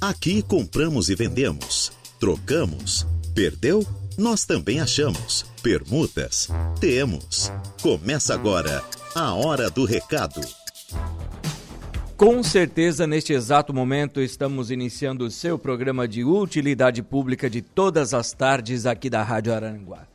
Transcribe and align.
Aqui 0.00 0.40
compramos 0.40 1.10
e 1.10 1.14
vendemos, 1.14 1.92
trocamos, 2.18 3.06
perdeu? 3.34 3.86
Nós 4.16 4.46
também 4.46 4.80
achamos. 4.80 5.44
Permutas? 5.62 6.48
Temos. 6.80 7.52
Começa 7.82 8.32
agora 8.32 8.82
a 9.14 9.34
Hora 9.34 9.68
do 9.68 9.84
Recado. 9.84 10.40
Com 12.16 12.42
certeza, 12.42 13.06
neste 13.06 13.34
exato 13.34 13.74
momento, 13.74 14.22
estamos 14.22 14.70
iniciando 14.70 15.26
o 15.26 15.30
seu 15.30 15.58
programa 15.58 16.08
de 16.08 16.24
utilidade 16.24 17.02
pública 17.02 17.50
de 17.50 17.60
todas 17.60 18.14
as 18.14 18.32
tardes 18.32 18.86
aqui 18.86 19.10
da 19.10 19.22
Rádio 19.22 19.52
Aranguá. 19.52 20.06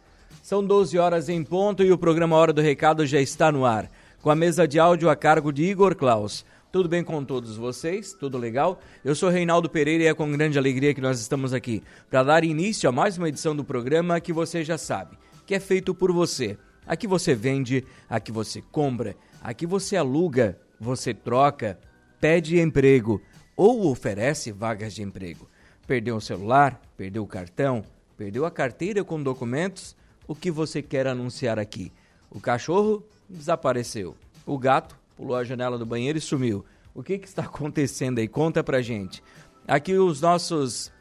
São 0.41 0.65
12 0.65 0.97
horas 0.97 1.29
em 1.29 1.43
ponto 1.43 1.83
e 1.83 1.91
o 1.91 1.97
programa 1.97 2.35
Hora 2.35 2.51
do 2.51 2.61
Recado 2.61 3.05
já 3.05 3.21
está 3.21 3.51
no 3.51 3.63
ar, 3.63 3.87
com 4.19 4.31
a 4.31 4.35
mesa 4.35 4.67
de 4.67 4.79
áudio 4.79 5.11
a 5.11 5.15
cargo 5.15 5.51
de 5.51 5.63
Igor 5.63 5.95
Klaus. 5.95 6.43
Tudo 6.75 6.89
bem 6.89 7.05
com 7.05 7.23
todos 7.23 7.55
vocês? 7.55 8.11
Tudo 8.11 8.37
legal? 8.37 8.81
Eu 9.01 9.15
sou 9.15 9.29
Reinaldo 9.29 9.69
Pereira 9.69 10.03
e 10.03 10.07
é 10.07 10.13
com 10.13 10.29
grande 10.29 10.57
alegria 10.57 10.93
que 10.93 10.99
nós 10.99 11.21
estamos 11.21 11.53
aqui 11.53 11.81
para 12.09 12.21
dar 12.21 12.43
início 12.43 12.89
a 12.89 12.91
mais 12.91 13.17
uma 13.17 13.29
edição 13.29 13.55
do 13.55 13.63
programa 13.63 14.19
que 14.19 14.33
você 14.33 14.61
já 14.61 14.77
sabe, 14.77 15.17
que 15.45 15.55
é 15.55 15.59
feito 15.61 15.95
por 15.95 16.11
você. 16.11 16.57
Aqui 16.85 17.07
você 17.07 17.33
vende, 17.33 17.85
aqui 18.09 18.29
você 18.29 18.61
compra, 18.73 19.15
aqui 19.41 19.65
você 19.65 19.95
aluga, 19.95 20.59
você 20.77 21.13
troca, 21.13 21.79
pede 22.19 22.59
emprego 22.59 23.21
ou 23.55 23.89
oferece 23.89 24.51
vagas 24.51 24.93
de 24.93 25.01
emprego. 25.01 25.47
Perdeu 25.87 26.17
o 26.17 26.21
celular, 26.21 26.81
perdeu 26.97 27.23
o 27.23 27.27
cartão, 27.27 27.85
perdeu 28.17 28.45
a 28.45 28.51
carteira 28.51 29.01
com 29.01 29.23
documentos? 29.23 29.95
O 30.27 30.35
que 30.35 30.51
você 30.51 30.81
quer 30.81 31.07
anunciar 31.07 31.57
aqui? 31.57 31.93
O 32.29 32.41
cachorro 32.41 33.01
desapareceu. 33.29 34.13
O 34.45 34.57
gato 34.57 35.04
pulou 35.15 35.35
a 35.35 35.43
janela 35.43 35.77
do 35.77 35.85
banheiro 35.85 36.17
e 36.17 36.21
sumiu. 36.21 36.65
O 36.93 37.03
que, 37.03 37.17
que 37.17 37.27
está 37.27 37.43
acontecendo 37.43 38.19
aí? 38.19 38.27
Conta 38.27 38.63
pra 38.63 38.81
gente. 38.81 39.21
Aqui 39.67 39.93
os 39.93 40.21
nossos 40.21 40.91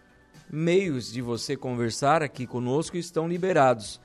meios 0.51 1.13
de 1.13 1.21
você 1.21 1.57
conversar 1.57 2.23
aqui 2.23 2.47
conosco 2.47 2.97
estão 2.97 3.29
liberados. 3.29 4.01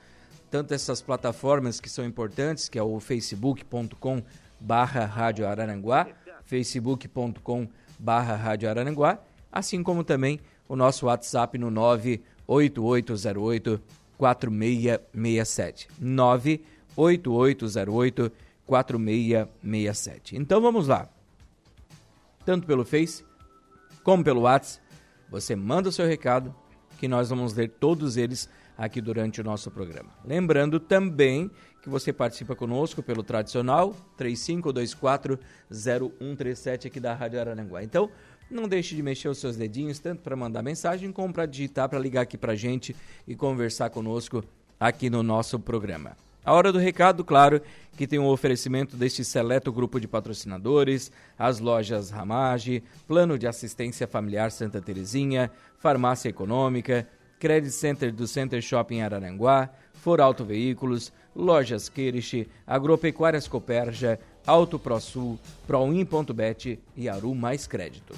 Tanto 0.50 0.74
essas 0.74 1.00
plataformas 1.00 1.80
que 1.80 1.88
são 1.88 2.04
importantes, 2.04 2.68
que 2.68 2.78
é 2.78 2.82
o 2.82 2.98
facebook.com 2.98 4.22
barra 4.58 5.04
Rádio 5.04 5.46
Araranguá, 5.46 6.08
facebook.com 6.44 7.68
barra 7.98 8.34
Rádio 8.34 8.68
Araranguá, 8.68 9.20
assim 9.50 9.82
como 9.82 10.02
também 10.02 10.40
o 10.68 10.76
nosso 10.76 11.06
WhatsApp 11.06 11.56
no 11.56 11.70
98808 11.70 13.80
4667. 14.18 15.88
98808 15.98 18.30
4667. 18.30 18.49
Então 20.36 20.60
vamos 20.60 20.86
lá. 20.86 21.08
Tanto 22.44 22.66
pelo 22.66 22.84
Face 22.84 23.24
como 24.02 24.24
pelo 24.24 24.42
WhatsApp, 24.42 24.84
você 25.28 25.54
manda 25.54 25.88
o 25.88 25.92
seu 25.92 26.06
recado 26.06 26.54
que 26.98 27.08
nós 27.08 27.30
vamos 27.30 27.54
ler 27.54 27.68
todos 27.68 28.16
eles 28.16 28.48
aqui 28.76 29.00
durante 29.00 29.40
o 29.40 29.44
nosso 29.44 29.70
programa. 29.70 30.10
Lembrando 30.24 30.80
também 30.80 31.48
que 31.82 31.88
você 31.88 32.12
participa 32.12 32.56
conosco 32.56 33.02
pelo 33.02 33.22
tradicional 33.22 33.96
35240137 34.18 36.86
aqui 36.86 37.00
da 37.00 37.14
Rádio 37.14 37.40
Araranguá. 37.40 37.82
Então, 37.82 38.10
não 38.50 38.68
deixe 38.68 38.94
de 38.96 39.02
mexer 39.02 39.28
os 39.28 39.38
seus 39.38 39.56
dedinhos 39.56 39.98
tanto 39.98 40.20
para 40.22 40.36
mandar 40.36 40.62
mensagem 40.62 41.10
como 41.12 41.32
para 41.32 41.46
digitar, 41.46 41.88
para 41.88 41.98
ligar 41.98 42.20
aqui 42.22 42.36
para 42.36 42.54
gente 42.54 42.94
e 43.26 43.34
conversar 43.36 43.88
conosco 43.90 44.44
aqui 44.78 45.08
no 45.08 45.22
nosso 45.22 45.58
programa. 45.58 46.14
A 46.50 46.52
hora 46.52 46.72
do 46.72 46.80
recado, 46.80 47.22
claro, 47.22 47.62
que 47.96 48.08
tem 48.08 48.18
um 48.18 48.26
oferecimento 48.26 48.96
deste 48.96 49.24
seleto 49.24 49.72
grupo 49.72 50.00
de 50.00 50.08
patrocinadores, 50.08 51.12
as 51.38 51.60
lojas 51.60 52.10
Ramage, 52.10 52.82
Plano 53.06 53.38
de 53.38 53.46
Assistência 53.46 54.04
Familiar 54.04 54.50
Santa 54.50 54.80
Terezinha, 54.80 55.48
Farmácia 55.78 56.28
Econômica, 56.28 57.06
Credit 57.38 57.72
Center 57.72 58.12
do 58.12 58.26
Center 58.26 58.60
Shopping 58.60 59.00
Araranguá, 59.00 59.70
For 59.92 60.20
Auto 60.20 60.44
Veículos, 60.44 61.12
Lojas 61.36 61.88
Queirich, 61.88 62.48
Agropecuárias 62.66 63.46
Coperja, 63.46 64.18
Auto 64.44 64.76
ProSul, 64.76 65.38
Proin.bet 65.68 66.80
e 66.96 67.08
Aru 67.08 67.32
Mais 67.32 67.68
Crédito. 67.68 68.12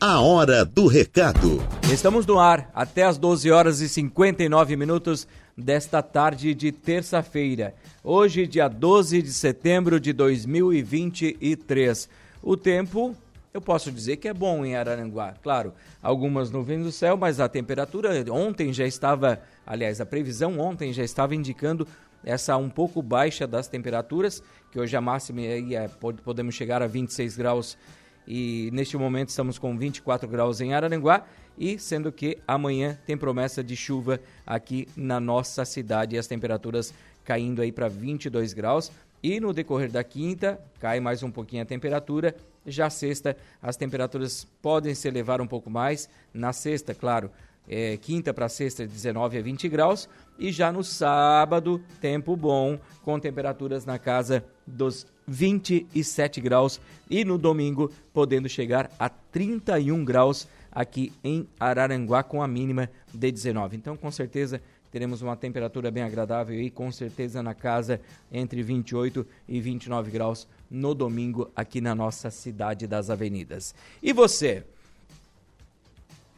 A 0.00 0.18
hora 0.20 0.64
do 0.64 0.86
recado. 0.86 1.62
Estamos 1.92 2.24
no 2.26 2.40
ar 2.40 2.70
até 2.74 3.04
as 3.04 3.18
12 3.18 3.50
horas 3.50 3.80
e 3.80 3.88
59 3.88 4.74
minutos 4.74 5.28
desta 5.60 6.02
tarde 6.02 6.54
de 6.54 6.72
terça-feira. 6.72 7.74
Hoje, 8.02 8.46
dia 8.46 8.66
12 8.66 9.22
de 9.22 9.32
setembro 9.32 10.00
de 10.00 10.12
2023. 10.12 12.08
O 12.42 12.56
tempo, 12.56 13.14
eu 13.52 13.60
posso 13.60 13.92
dizer 13.92 14.16
que 14.16 14.26
é 14.26 14.34
bom 14.34 14.64
em 14.64 14.74
Araranguá. 14.74 15.34
Claro, 15.42 15.74
algumas 16.02 16.50
nuvens 16.50 16.84
no 16.84 16.90
céu, 16.90 17.16
mas 17.16 17.38
a 17.38 17.48
temperatura 17.48 18.24
ontem 18.32 18.72
já 18.72 18.86
estava, 18.86 19.40
aliás, 19.66 20.00
a 20.00 20.06
previsão 20.06 20.58
ontem 20.58 20.92
já 20.92 21.04
estava 21.04 21.34
indicando 21.34 21.86
essa 22.24 22.56
um 22.56 22.68
pouco 22.68 23.02
baixa 23.02 23.46
das 23.46 23.68
temperaturas, 23.68 24.42
que 24.72 24.78
hoje 24.78 24.96
a 24.96 25.00
máxima 25.00 25.40
aí 25.40 25.74
é, 25.74 25.88
podemos 26.24 26.54
chegar 26.54 26.82
a 26.82 26.86
26 26.86 27.36
graus 27.36 27.78
e 28.26 28.70
neste 28.72 28.96
momento 28.96 29.28
estamos 29.28 29.58
com 29.58 29.76
24 29.76 30.28
graus 30.28 30.60
em 30.60 30.74
Araranguá 30.74 31.24
e 31.58 31.78
sendo 31.78 32.10
que 32.10 32.38
amanhã 32.46 32.98
tem 33.04 33.16
promessa 33.16 33.62
de 33.62 33.76
chuva 33.76 34.20
aqui 34.46 34.88
na 34.96 35.20
nossa 35.20 35.64
cidade 35.64 36.16
e 36.16 36.18
as 36.18 36.26
temperaturas 36.26 36.94
caindo 37.24 37.60
aí 37.60 37.70
para 37.70 37.88
22 37.88 38.52
graus 38.52 38.90
e 39.22 39.38
no 39.38 39.52
decorrer 39.52 39.90
da 39.90 40.02
quinta 40.02 40.60
cai 40.80 41.00
mais 41.00 41.22
um 41.22 41.30
pouquinho 41.30 41.62
a 41.62 41.66
temperatura. 41.66 42.34
Já 42.66 42.88
sexta 42.90 43.36
as 43.62 43.76
temperaturas 43.76 44.46
podem 44.62 44.94
se 44.94 45.08
elevar 45.08 45.40
um 45.40 45.46
pouco 45.46 45.70
mais. 45.70 46.08
Na 46.32 46.52
sexta, 46.52 46.94
claro, 46.94 47.30
é, 47.68 47.96
quinta 47.96 48.32
para 48.34 48.48
sexta 48.48 48.86
19 48.86 49.38
a 49.38 49.42
20 49.42 49.68
graus 49.68 50.08
e 50.38 50.50
já 50.50 50.72
no 50.72 50.82
sábado 50.82 51.80
tempo 52.00 52.36
bom 52.36 52.78
com 53.02 53.18
temperaturas 53.18 53.84
na 53.84 53.98
casa 53.98 54.44
dos 54.66 55.06
27 55.30 56.40
graus 56.40 56.80
e 57.08 57.24
no 57.24 57.38
domingo 57.38 57.92
podendo 58.12 58.48
chegar 58.48 58.90
a 58.98 59.08
31 59.08 60.04
graus 60.04 60.48
aqui 60.72 61.12
em 61.22 61.46
Araranguá 61.58 62.24
com 62.24 62.42
a 62.42 62.48
mínima 62.48 62.90
de 63.14 63.30
19. 63.30 63.76
Então, 63.76 63.96
com 63.96 64.10
certeza 64.10 64.60
teremos 64.90 65.22
uma 65.22 65.36
temperatura 65.36 65.88
bem 65.88 66.02
agradável 66.02 66.60
e 66.60 66.68
com 66.68 66.90
certeza 66.90 67.44
na 67.44 67.54
casa 67.54 68.00
entre 68.32 68.60
28 68.60 69.24
e 69.48 69.60
29 69.60 70.10
graus 70.10 70.48
no 70.68 70.96
domingo 70.96 71.48
aqui 71.54 71.80
na 71.80 71.94
nossa 71.94 72.28
cidade 72.28 72.88
das 72.88 73.08
avenidas. 73.08 73.72
E 74.02 74.12
você? 74.12 74.64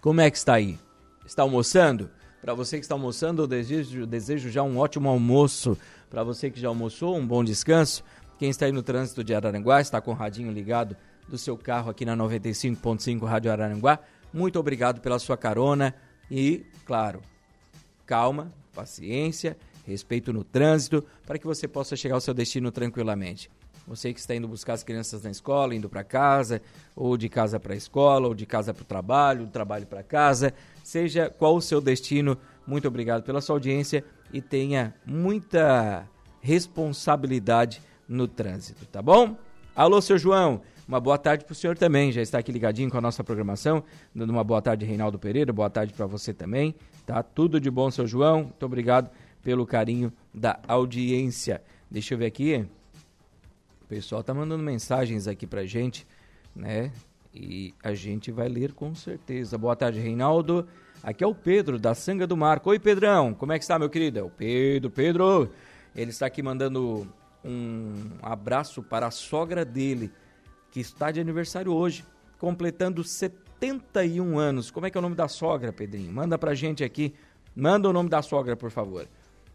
Como 0.02 0.20
é 0.20 0.30
que 0.30 0.36
está 0.36 0.54
aí? 0.54 0.78
Está 1.24 1.42
almoçando? 1.42 2.10
Para 2.42 2.52
você 2.52 2.76
que 2.76 2.84
está 2.84 2.94
almoçando, 2.94 3.42
eu 3.42 3.46
desejo, 3.46 4.04
desejo 4.04 4.50
já 4.50 4.62
um 4.62 4.76
ótimo 4.76 5.08
almoço. 5.08 5.78
Para 6.10 6.22
você 6.22 6.50
que 6.50 6.60
já 6.60 6.68
almoçou, 6.68 7.16
um 7.16 7.26
bom 7.26 7.42
descanso. 7.42 8.04
Quem 8.42 8.50
está 8.50 8.66
aí 8.66 8.72
no 8.72 8.82
trânsito 8.82 9.22
de 9.22 9.32
Araranguá, 9.32 9.80
está 9.80 10.00
com 10.00 10.10
o 10.10 10.14
radinho 10.14 10.50
ligado 10.50 10.96
do 11.28 11.38
seu 11.38 11.56
carro 11.56 11.88
aqui 11.88 12.04
na 12.04 12.16
95.5 12.16 13.24
Rádio 13.24 13.52
Araranguá. 13.52 14.00
Muito 14.32 14.58
obrigado 14.58 15.00
pela 15.00 15.20
sua 15.20 15.36
carona 15.36 15.94
e, 16.28 16.66
claro, 16.84 17.22
calma, 18.04 18.52
paciência, 18.74 19.56
respeito 19.86 20.32
no 20.32 20.42
trânsito, 20.42 21.04
para 21.24 21.38
que 21.38 21.46
você 21.46 21.68
possa 21.68 21.94
chegar 21.94 22.16
ao 22.16 22.20
seu 22.20 22.34
destino 22.34 22.72
tranquilamente. 22.72 23.48
Você 23.86 24.12
que 24.12 24.18
está 24.18 24.34
indo 24.34 24.48
buscar 24.48 24.72
as 24.72 24.82
crianças 24.82 25.22
na 25.22 25.30
escola, 25.30 25.72
indo 25.72 25.88
para 25.88 26.02
casa, 26.02 26.60
ou 26.96 27.16
de 27.16 27.28
casa 27.28 27.60
para 27.60 27.74
a 27.74 27.76
escola, 27.76 28.26
ou 28.26 28.34
de 28.34 28.44
casa 28.44 28.74
para 28.74 28.82
o 28.82 28.86
trabalho, 28.86 29.46
do 29.46 29.52
trabalho 29.52 29.86
para 29.86 30.02
casa, 30.02 30.52
seja 30.82 31.30
qual 31.30 31.54
o 31.54 31.62
seu 31.62 31.80
destino, 31.80 32.36
muito 32.66 32.88
obrigado 32.88 33.22
pela 33.22 33.40
sua 33.40 33.54
audiência 33.54 34.04
e 34.32 34.42
tenha 34.42 34.92
muita 35.06 36.08
responsabilidade 36.40 37.80
no 38.12 38.28
trânsito, 38.28 38.84
tá 38.86 39.00
bom? 39.00 39.36
Alô, 39.74 40.00
seu 40.02 40.18
João, 40.18 40.60
uma 40.86 41.00
boa 41.00 41.16
tarde 41.16 41.46
para 41.46 41.52
o 41.52 41.54
senhor 41.54 41.78
também, 41.78 42.12
já 42.12 42.20
está 42.20 42.38
aqui 42.38 42.52
ligadinho 42.52 42.90
com 42.90 42.98
a 42.98 43.00
nossa 43.00 43.24
programação, 43.24 43.82
dando 44.14 44.28
uma 44.28 44.44
boa 44.44 44.60
tarde, 44.60 44.84
Reinaldo 44.84 45.18
Pereira, 45.18 45.50
boa 45.50 45.70
tarde 45.70 45.94
para 45.94 46.04
você 46.04 46.34
também, 46.34 46.74
tá? 47.06 47.22
Tudo 47.22 47.58
de 47.58 47.70
bom, 47.70 47.90
seu 47.90 48.06
João, 48.06 48.42
muito 48.42 48.66
obrigado 48.66 49.10
pelo 49.42 49.64
carinho 49.64 50.12
da 50.32 50.60
audiência. 50.68 51.62
Deixa 51.90 52.12
eu 52.12 52.18
ver 52.18 52.26
aqui, 52.26 52.66
o 53.80 53.86
pessoal 53.86 54.22
tá 54.22 54.34
mandando 54.34 54.62
mensagens 54.62 55.26
aqui 55.26 55.46
pra 55.46 55.64
gente, 55.64 56.06
né? 56.54 56.92
E 57.34 57.72
a 57.82 57.94
gente 57.94 58.30
vai 58.30 58.46
ler 58.46 58.74
com 58.74 58.94
certeza. 58.94 59.56
Boa 59.56 59.74
tarde, 59.74 59.98
Reinaldo. 59.98 60.68
Aqui 61.02 61.24
é 61.24 61.26
o 61.26 61.34
Pedro, 61.34 61.78
da 61.78 61.94
Sanga 61.94 62.26
do 62.26 62.36
Marco. 62.36 62.68
Oi, 62.68 62.78
Pedrão, 62.78 63.32
como 63.32 63.52
é 63.52 63.58
que 63.58 63.64
está, 63.64 63.78
meu 63.78 63.88
querido? 63.88 64.18
É 64.18 64.22
o 64.22 64.28
Pedro, 64.28 64.90
Pedro. 64.90 65.50
Ele 65.96 66.10
está 66.10 66.26
aqui 66.26 66.42
mandando 66.42 67.08
um 67.44 67.92
abraço 68.22 68.82
para 68.82 69.06
a 69.06 69.10
sogra 69.10 69.64
dele, 69.64 70.12
que 70.70 70.80
está 70.80 71.10
de 71.10 71.20
aniversário 71.20 71.72
hoje, 71.72 72.04
completando 72.38 73.04
71 73.04 74.38
anos. 74.38 74.70
Como 74.70 74.86
é 74.86 74.90
que 74.90 74.96
é 74.96 75.00
o 75.00 75.02
nome 75.02 75.14
da 75.14 75.28
sogra, 75.28 75.72
Pedrinho? 75.72 76.12
Manda 76.12 76.38
pra 76.38 76.54
gente 76.54 76.82
aqui. 76.82 77.14
Manda 77.54 77.88
o 77.88 77.92
nome 77.92 78.08
da 78.08 78.22
sogra, 78.22 78.56
por 78.56 78.70
favor. 78.70 79.06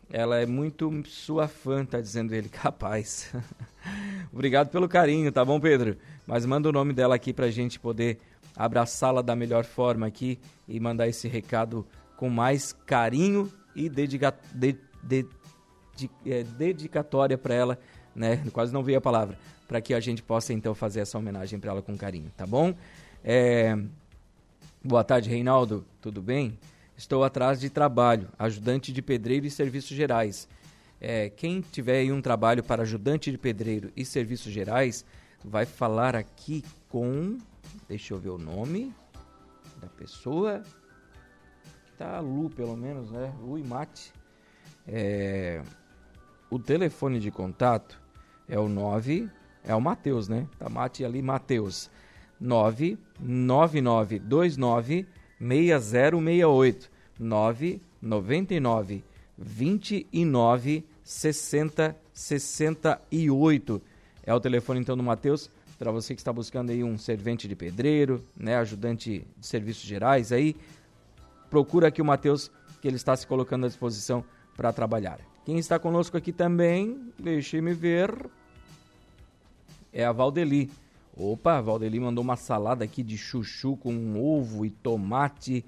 Ela 0.09 0.39
é 0.39 0.45
muito 0.45 1.03
sua 1.05 1.47
fã, 1.47 1.83
tá 1.83 1.99
dizendo 1.99 2.33
ele. 2.33 2.47
Capaz. 2.49 3.33
Obrigado 4.31 4.69
pelo 4.69 4.87
carinho, 4.87 5.31
tá 5.31 5.43
bom, 5.43 5.59
Pedro? 5.59 5.97
Mas 6.25 6.45
manda 6.45 6.69
o 6.69 6.71
nome 6.71 6.93
dela 6.93 7.15
aqui 7.15 7.33
pra 7.33 7.49
gente 7.49 7.79
poder 7.79 8.19
abraçá-la 8.55 9.21
da 9.21 9.35
melhor 9.35 9.63
forma 9.65 10.07
aqui 10.07 10.39
e 10.67 10.79
mandar 10.79 11.07
esse 11.07 11.27
recado 11.27 11.85
com 12.15 12.29
mais 12.29 12.73
carinho 12.85 13.51
e 13.75 13.87
dedica 13.87 14.33
de, 14.53 14.75
de, 15.03 15.23
de, 15.97 16.11
é, 16.25 16.43
dedicatória 16.43 17.37
para 17.37 17.53
ela, 17.53 17.79
né? 18.15 18.43
Quase 18.53 18.71
não 18.71 18.83
veio 18.83 18.99
a 18.99 19.01
palavra, 19.01 19.37
para 19.67 19.81
que 19.81 19.93
a 19.93 19.99
gente 19.99 20.21
possa 20.21 20.53
então 20.53 20.75
fazer 20.75 21.01
essa 21.01 21.17
homenagem 21.17 21.59
para 21.59 21.71
ela 21.71 21.81
com 21.81 21.97
carinho, 21.97 22.31
tá 22.37 22.45
bom? 22.45 22.73
É... 23.23 23.77
Boa 24.83 25.03
tarde, 25.03 25.29
Reinaldo. 25.29 25.83
Tudo 25.99 26.21
bem? 26.21 26.57
Estou 26.95 27.23
atrás 27.23 27.59
de 27.59 27.69
trabalho, 27.69 28.29
ajudante 28.39 28.93
de 28.93 29.01
pedreiro 29.01 29.45
e 29.45 29.51
serviços 29.51 29.95
gerais. 29.95 30.47
É, 30.99 31.29
quem 31.29 31.61
tiver 31.61 31.99
aí 31.99 32.11
um 32.11 32.21
trabalho 32.21 32.63
para 32.63 32.83
ajudante 32.83 33.29
de 33.29 33.37
pedreiro 33.37 33.91
e 33.95 34.05
serviços 34.05 34.51
gerais, 34.51 35.05
vai 35.43 35.65
falar 35.65 36.15
aqui 36.15 36.63
com. 36.89 37.37
Deixa 37.87 38.13
eu 38.13 38.17
ver 38.17 38.29
o 38.29 38.37
nome 38.37 38.93
da 39.79 39.87
pessoa. 39.87 40.63
Tá 41.97 42.19
Lu, 42.19 42.49
pelo 42.49 42.77
menos, 42.77 43.11
né? 43.11 43.33
Lu 43.41 43.57
e 43.57 43.63
Mate. 43.63 44.13
É, 44.87 45.61
o 46.49 46.57
telefone 46.59 47.19
de 47.19 47.29
contato 47.31 47.99
é 48.47 48.57
o 48.59 48.69
9. 48.69 49.27
É 49.63 49.73
o 49.75 49.81
Matheus, 49.81 50.27
né? 50.27 50.47
Tá 50.57 50.69
Mate 50.69 51.03
ali, 51.03 51.19
Matheus. 51.21 51.91
99929 52.39 55.07
6068 55.39 56.89
999 57.19 59.03
29 59.37 60.85
60 61.03 61.95
68 62.13 63.81
é 64.23 64.33
o 64.33 64.39
telefone 64.39 64.79
então 64.79 64.95
do 64.95 65.03
Matheus 65.03 65.51
para 65.77 65.91
você 65.91 66.15
que 66.15 66.21
está 66.21 66.33
buscando 66.33 66.71
aí 66.71 66.83
um 66.83 66.97
servente 66.97 67.47
de 67.47 67.55
pedreiro, 67.55 68.25
né, 68.35 68.55
ajudante 68.55 69.27
de 69.37 69.45
serviços 69.45 69.83
gerais 69.83 70.31
aí, 70.31 70.55
procura 71.49 71.89
aqui 71.89 72.01
o 72.01 72.05
Matheus 72.05 72.49
que 72.81 72.87
ele 72.87 72.95
está 72.95 73.15
se 73.15 73.27
colocando 73.27 73.65
à 73.65 73.67
disposição 73.67 74.25
para 74.55 74.73
trabalhar. 74.73 75.19
Quem 75.47 75.57
está 75.57 75.79
conosco 75.79 76.17
aqui 76.17 76.33
também, 76.33 76.99
deixe-me 77.17 77.73
ver, 77.73 78.13
é 79.93 80.03
a 80.03 80.11
Valdeli. 80.11 80.69
Opa, 81.15 81.57
a 81.57 81.61
Valdeli 81.61 82.01
mandou 82.01 82.21
uma 82.21 82.35
salada 82.35 82.83
aqui 82.83 83.01
de 83.01 83.17
chuchu 83.17 83.77
com 83.77 84.21
ovo 84.21 84.65
e 84.65 84.69
tomate 84.69 85.63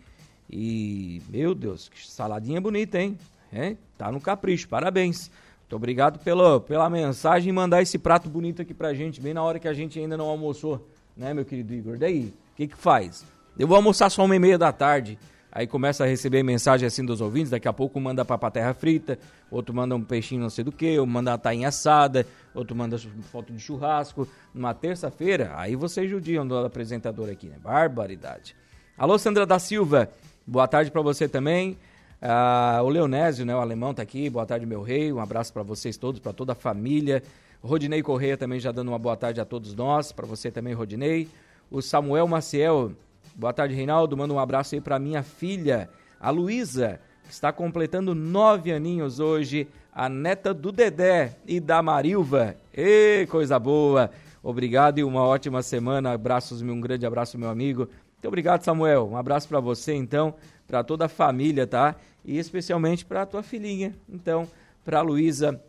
e, 0.52 1.22
meu 1.30 1.56
Deus, 1.56 1.88
que 1.88 2.06
saladinha 2.12 2.60
bonita, 2.60 3.00
hein? 3.00 3.18
É, 3.54 3.78
tá 3.98 4.12
no 4.12 4.20
capricho, 4.20 4.68
parabéns. 4.68 5.32
Muito 5.62 5.78
obrigado 5.78 6.20
pelo, 6.20 6.60
pela 6.60 6.90
mensagem 6.90 7.48
e 7.48 7.54
mandar 7.54 7.82
esse 7.82 7.98
prato 7.98 8.28
bonito 8.28 8.62
aqui 8.62 8.74
pra 8.74 8.94
gente, 8.94 9.22
bem 9.22 9.34
na 9.34 9.44
hora 9.44 9.60
que 9.60 9.68
a 9.70 9.74
gente 9.74 9.98
ainda 9.98 10.18
não 10.18 10.26
almoçou, 10.26 10.86
né, 11.16 11.34
meu 11.34 11.46
querido 11.46 11.74
Igor? 11.74 11.98
Daí, 11.98 12.34
o 12.52 12.56
que 12.58 12.68
que 12.68 12.76
faz? 12.76 13.24
Eu 13.58 13.66
vou 13.66 13.78
almoçar 13.78 14.10
só 14.10 14.26
uma 14.26 14.36
e 14.36 14.40
meia 14.40 14.58
da 14.58 14.74
tarde. 14.74 15.18
Aí 15.52 15.66
começa 15.66 16.04
a 16.04 16.08
receber 16.08 16.44
mensagem 16.44 16.86
assim 16.86 17.04
dos 17.04 17.22
ouvintes, 17.22 17.50
daqui 17.50 17.68
a 17.68 17.74
pouco 17.74 18.00
manda 18.00 18.24
pra 18.24 18.52
terra 18.52 18.74
frita, 18.74 19.18
outro 19.50 19.74
manda 19.74 19.96
um 19.96 20.04
peixinho 20.04 20.42
não 20.42 20.50
sei 20.50 20.64
do 20.64 20.72
que, 20.72 21.00
manda 21.02 21.32
uma 21.32 21.38
tainha 21.40 21.70
assada, 21.70 22.26
outro 22.54 22.76
manda 22.76 22.98
foto 23.32 23.52
de 23.52 23.60
churrasco. 23.60 24.28
Numa 24.54 24.74
terça-feira, 24.74 25.52
aí 25.56 25.76
vocês 25.76 26.10
judiam 26.10 26.48
do 26.48 26.58
apresentador 26.58 27.30
aqui, 27.30 27.48
né? 27.48 27.56
Barbaridade. 27.62 28.56
Alô, 28.96 29.18
Sandra 29.18 29.46
da 29.46 29.58
Silva, 29.58 30.10
boa 30.46 30.68
tarde 30.68 30.92
para 30.92 31.02
você 31.02 31.28
também. 31.28 31.78
Ah, 32.22 32.82
o 32.84 32.90
Leonésio, 32.90 33.46
né, 33.46 33.56
o 33.56 33.60
alemão 33.60 33.94
tá 33.94 34.04
aqui, 34.04 34.30
boa 34.30 34.46
tarde 34.46 34.66
meu 34.66 34.84
rei, 34.84 35.12
um 35.12 35.20
abraço 35.20 35.54
para 35.54 35.64
vocês 35.64 35.98
todos, 35.98 36.20
para 36.20 36.34
toda 36.34 36.52
a 36.52 36.56
família. 36.56 37.24
Rodinei 37.64 38.04
Correia 38.04 38.38
também 38.38 38.60
já 38.60 38.72
dando 38.72 38.90
uma 38.90 39.00
boa 39.00 39.18
tarde 39.18 39.42
a 39.42 39.46
todos 39.46 39.74
nós, 39.74 40.12
para 40.12 40.28
você 40.28 40.52
também, 40.52 40.74
Rodinei. 40.74 41.28
O 41.72 41.82
Samuel 41.82 42.28
Maciel, 42.28 42.92
Boa 43.36 43.54
tarde, 43.54 43.74
Reinaldo. 43.74 44.18
Manda 44.18 44.34
um 44.34 44.40
abraço 44.40 44.76
aí 44.76 44.82
para 44.82 45.00
minha 45.00 45.24
filha, 45.24 45.90
a 46.20 46.30
Luísa, 46.30 47.00
que 47.24 47.32
está 47.32 47.52
completando 47.52 48.14
nove 48.14 48.72
aninhos 48.72 49.20
hoje, 49.20 49.68
a 49.94 50.10
neta 50.10 50.54
do 50.54 50.72
Dedé 50.72 51.38
e 51.48 51.60
da 51.60 51.82
Marilva. 51.82 52.56
Ê, 52.74 53.28
coisa 53.30 53.58
boa! 53.58 54.12
Obrigado 54.42 55.00
e 55.00 55.04
uma 55.04 55.24
ótima 55.24 55.62
semana. 55.62 56.14
Abraços, 56.14 56.62
um 56.62 56.82
grande 56.82 57.06
abraço, 57.06 57.38
meu 57.38 57.50
amigo. 57.50 57.82
Muito 57.82 58.28
obrigado, 58.28 58.64
Samuel. 58.64 59.08
Um 59.10 59.18
abraço 59.18 59.48
para 59.48 59.60
você, 59.60 59.94
então, 59.94 60.34
para 60.68 60.84
toda 60.84 61.06
a 61.06 61.10
família, 61.10 61.68
tá? 61.68 61.96
E 62.26 62.38
especialmente 62.38 63.06
para 63.06 63.26
tua 63.26 63.42
filhinha, 63.44 63.96
então, 64.08 64.48
para 64.84 65.00
a 65.00 65.02
Luísa, 65.02 65.62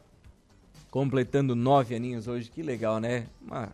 completando 0.91 1.55
nove 1.55 1.95
aninhos 1.95 2.27
hoje. 2.27 2.51
Que 2.51 2.63
legal, 2.63 2.99
né? 2.99 3.27
Uma 3.41 3.69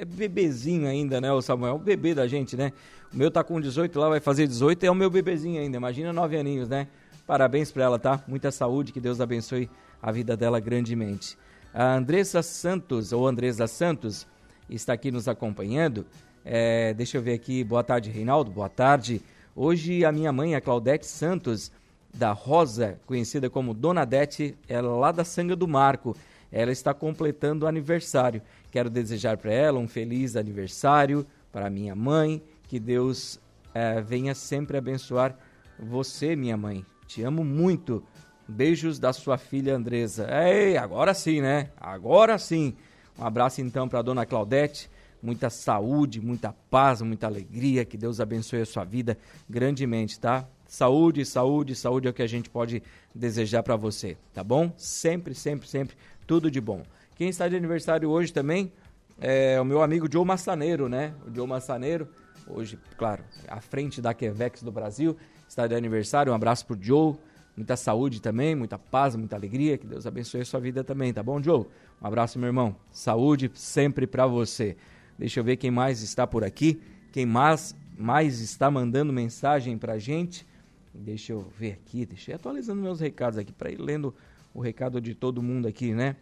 é 0.00 0.04
bebezinho 0.04 0.88
ainda, 0.88 1.20
né, 1.20 1.32
o 1.32 1.40
Samuel? 1.40 1.72
É 1.72 1.76
o 1.76 1.78
bebê 1.78 2.14
da 2.14 2.26
gente, 2.26 2.56
né? 2.56 2.72
O 3.12 3.16
meu 3.16 3.30
tá 3.30 3.42
com 3.44 3.60
18 3.60 3.98
lá, 3.98 4.08
vai 4.08 4.20
fazer 4.20 4.46
18, 4.46 4.84
é 4.84 4.90
o 4.90 4.94
meu 4.94 5.08
bebezinho 5.08 5.60
ainda. 5.60 5.76
Imagina 5.76 6.12
9 6.12 6.36
aninhos, 6.36 6.68
né? 6.68 6.88
Parabéns 7.26 7.70
para 7.70 7.84
ela, 7.84 7.98
tá? 7.98 8.22
Muita 8.26 8.50
saúde, 8.50 8.92
que 8.92 9.00
Deus 9.00 9.20
abençoe 9.20 9.68
a 10.02 10.12
vida 10.12 10.36
dela 10.36 10.60
grandemente. 10.60 11.36
A 11.72 11.94
Andressa 11.94 12.42
Santos, 12.42 13.12
ou 13.12 13.26
Andresa 13.26 13.66
Santos, 13.66 14.26
está 14.68 14.92
aqui 14.92 15.10
nos 15.10 15.28
acompanhando. 15.28 16.06
É, 16.44 16.94
deixa 16.94 17.18
eu 17.18 17.22
ver 17.22 17.34
aqui. 17.34 17.64
Boa 17.64 17.82
tarde, 17.82 18.10
Reinaldo. 18.10 18.50
Boa 18.50 18.68
tarde. 18.68 19.20
Hoje 19.54 20.04
a 20.04 20.12
minha 20.12 20.32
mãe, 20.32 20.54
a 20.54 20.60
Claudete 20.60 21.06
Santos, 21.06 21.72
da 22.14 22.32
Rosa, 22.32 22.98
conhecida 23.06 23.50
como 23.50 23.74
Dona 23.74 24.04
Dete, 24.04 24.56
ela 24.68 24.88
é 24.88 25.00
lá 25.00 25.12
da 25.12 25.24
Sanga 25.24 25.56
do 25.56 25.66
Marco. 25.66 26.16
Ela 26.50 26.70
está 26.70 26.94
completando 26.94 27.64
o 27.64 27.68
aniversário. 27.68 28.40
Quero 28.76 28.90
desejar 28.90 29.38
para 29.38 29.50
ela 29.50 29.78
um 29.78 29.88
feliz 29.88 30.36
aniversário, 30.36 31.26
para 31.50 31.70
minha 31.70 31.94
mãe, 31.94 32.42
que 32.64 32.78
Deus 32.78 33.40
é, 33.72 34.02
venha 34.02 34.34
sempre 34.34 34.76
abençoar 34.76 35.34
você, 35.78 36.36
minha 36.36 36.58
mãe. 36.58 36.84
Te 37.06 37.22
amo 37.22 37.42
muito. 37.42 38.04
Beijos 38.46 38.98
da 38.98 39.14
sua 39.14 39.38
filha 39.38 39.74
Andresa. 39.74 40.28
Ei, 40.30 40.76
agora 40.76 41.14
sim, 41.14 41.40
né? 41.40 41.70
Agora 41.74 42.36
sim. 42.36 42.76
Um 43.18 43.24
abraço 43.24 43.62
então 43.62 43.88
para 43.88 44.02
dona 44.02 44.26
Claudete. 44.26 44.90
Muita 45.22 45.48
saúde, 45.48 46.20
muita 46.20 46.52
paz, 46.68 47.00
muita 47.00 47.26
alegria. 47.26 47.82
Que 47.82 47.96
Deus 47.96 48.20
abençoe 48.20 48.60
a 48.60 48.66
sua 48.66 48.84
vida 48.84 49.16
grandemente, 49.48 50.20
tá? 50.20 50.46
Saúde, 50.66 51.24
saúde, 51.24 51.74
saúde 51.74 52.08
é 52.08 52.10
o 52.10 52.12
que 52.12 52.22
a 52.22 52.26
gente 52.26 52.50
pode 52.50 52.82
desejar 53.14 53.62
para 53.62 53.74
você, 53.74 54.18
tá 54.34 54.44
bom? 54.44 54.70
Sempre, 54.76 55.34
sempre, 55.34 55.66
sempre 55.66 55.96
tudo 56.26 56.50
de 56.50 56.60
bom. 56.60 56.82
Quem 57.16 57.30
está 57.30 57.48
de 57.48 57.56
aniversário 57.56 58.10
hoje 58.10 58.30
também 58.30 58.70
é 59.18 59.58
o 59.58 59.64
meu 59.64 59.80
amigo 59.80 60.06
Joe 60.12 60.22
Massaneiro, 60.22 60.86
né? 60.86 61.14
O 61.26 61.34
Joe 61.34 61.46
Massaneiro, 61.46 62.06
hoje, 62.46 62.78
claro, 62.98 63.24
à 63.48 63.58
frente 63.58 64.02
da 64.02 64.12
Quevex 64.12 64.62
do 64.62 64.70
Brasil, 64.70 65.16
está 65.48 65.66
de 65.66 65.74
aniversário. 65.74 66.30
Um 66.30 66.34
abraço 66.34 66.66
pro 66.66 66.76
Joe. 66.78 67.16
Muita 67.56 67.74
saúde 67.74 68.20
também, 68.20 68.54
muita 68.54 68.78
paz, 68.78 69.16
muita 69.16 69.34
alegria. 69.34 69.78
Que 69.78 69.86
Deus 69.86 70.06
abençoe 70.06 70.42
a 70.42 70.44
sua 70.44 70.60
vida 70.60 70.84
também, 70.84 71.10
tá 71.10 71.22
bom, 71.22 71.42
Joe? 71.42 71.64
Um 72.02 72.06
abraço, 72.06 72.38
meu 72.38 72.48
irmão. 72.48 72.76
Saúde 72.92 73.50
sempre 73.54 74.06
para 74.06 74.26
você. 74.26 74.76
Deixa 75.18 75.40
eu 75.40 75.44
ver 75.44 75.56
quem 75.56 75.70
mais 75.70 76.02
está 76.02 76.26
por 76.26 76.44
aqui. 76.44 76.82
Quem 77.12 77.24
mais, 77.24 77.74
mais 77.96 78.40
está 78.40 78.70
mandando 78.70 79.10
mensagem 79.10 79.78
pra 79.78 79.98
gente. 79.98 80.46
Deixa 80.92 81.32
eu 81.32 81.50
ver 81.58 81.72
aqui, 81.72 82.04
deixa 82.04 82.30
eu 82.30 82.34
ir 82.34 82.36
atualizando 82.36 82.82
meus 82.82 83.00
recados 83.00 83.38
aqui 83.38 83.52
para 83.52 83.70
ir 83.70 83.80
lendo 83.80 84.14
o 84.52 84.60
recado 84.60 85.00
de 85.00 85.14
todo 85.14 85.42
mundo 85.42 85.66
aqui, 85.66 85.94
né? 85.94 86.16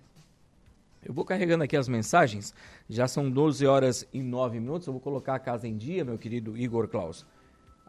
Eu 1.05 1.13
vou 1.13 1.25
carregando 1.25 1.63
aqui 1.65 1.77
as 1.77 1.89
mensagens. 1.89 2.55
Já 2.89 3.07
são 3.07 3.31
12 3.31 3.67
horas 3.67 4.07
e 4.13 4.23
9 4.23 4.59
minutos. 4.59 4.87
Eu 4.87 4.93
vou 4.93 5.01
colocar 5.01 5.35
a 5.35 5.39
casa 5.39 5.69
em 5.69 5.77
dia, 5.77 6.05
meu 6.05 6.17
querido 6.17 6.57
Igor 6.57 6.89
Klaus. 6.89 7.27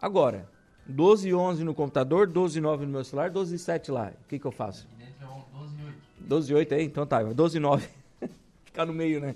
Agora, 0.01 0.49
12 0.85 1.29
e 1.29 1.33
11 1.33 1.63
no 1.63 1.73
computador, 1.73 2.27
12 2.27 2.59
e 2.59 2.61
9 2.61 2.85
no 2.85 2.91
meu 2.91 3.03
celular, 3.03 3.29
12 3.29 3.55
e 3.55 3.59
7 3.59 3.91
lá. 3.91 4.11
O 4.23 4.27
que, 4.27 4.37
que 4.37 4.45
eu 4.45 4.51
faço? 4.51 4.87
12 5.53 5.81
e 5.81 5.85
8. 5.85 5.97
12 6.19 6.51
e 6.51 6.55
8 6.55 6.75
aí? 6.75 6.83
Então 6.83 7.05
tá, 7.05 7.23
12 7.23 7.57
e 7.57 7.59
9. 7.59 7.87
Ficar 8.65 8.85
no 8.85 8.93
meio, 8.93 9.21
né? 9.21 9.35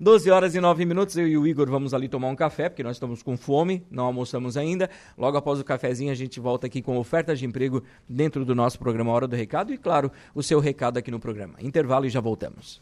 12 0.00 0.30
horas 0.30 0.54
e 0.54 0.60
9 0.60 0.84
minutos, 0.84 1.16
eu 1.16 1.26
e 1.26 1.38
o 1.38 1.46
Igor 1.46 1.70
vamos 1.70 1.94
ali 1.94 2.08
tomar 2.08 2.28
um 2.28 2.36
café, 2.36 2.68
porque 2.68 2.82
nós 2.82 2.96
estamos 2.96 3.22
com 3.22 3.36
fome, 3.36 3.84
não 3.90 4.04
almoçamos 4.04 4.56
ainda. 4.56 4.90
Logo 5.16 5.36
após 5.36 5.58
o 5.60 5.64
cafezinho, 5.64 6.12
a 6.12 6.14
gente 6.14 6.38
volta 6.40 6.66
aqui 6.66 6.82
com 6.82 6.98
ofertas 6.98 7.38
de 7.38 7.46
emprego 7.46 7.82
dentro 8.08 8.44
do 8.44 8.54
nosso 8.54 8.78
programa 8.78 9.12
Hora 9.12 9.26
do 9.26 9.36
Recado 9.36 9.72
e, 9.72 9.78
claro, 9.78 10.10
o 10.34 10.42
seu 10.42 10.60
recado 10.60 10.98
aqui 10.98 11.10
no 11.10 11.18
programa. 11.18 11.54
Intervalo 11.60 12.06
e 12.06 12.10
já 12.10 12.20
voltamos. 12.20 12.80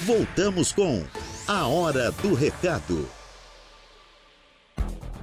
Voltamos 0.00 0.70
com 0.72 1.02
a 1.48 1.66
Hora 1.66 2.10
do 2.10 2.34
Recado. 2.34 3.23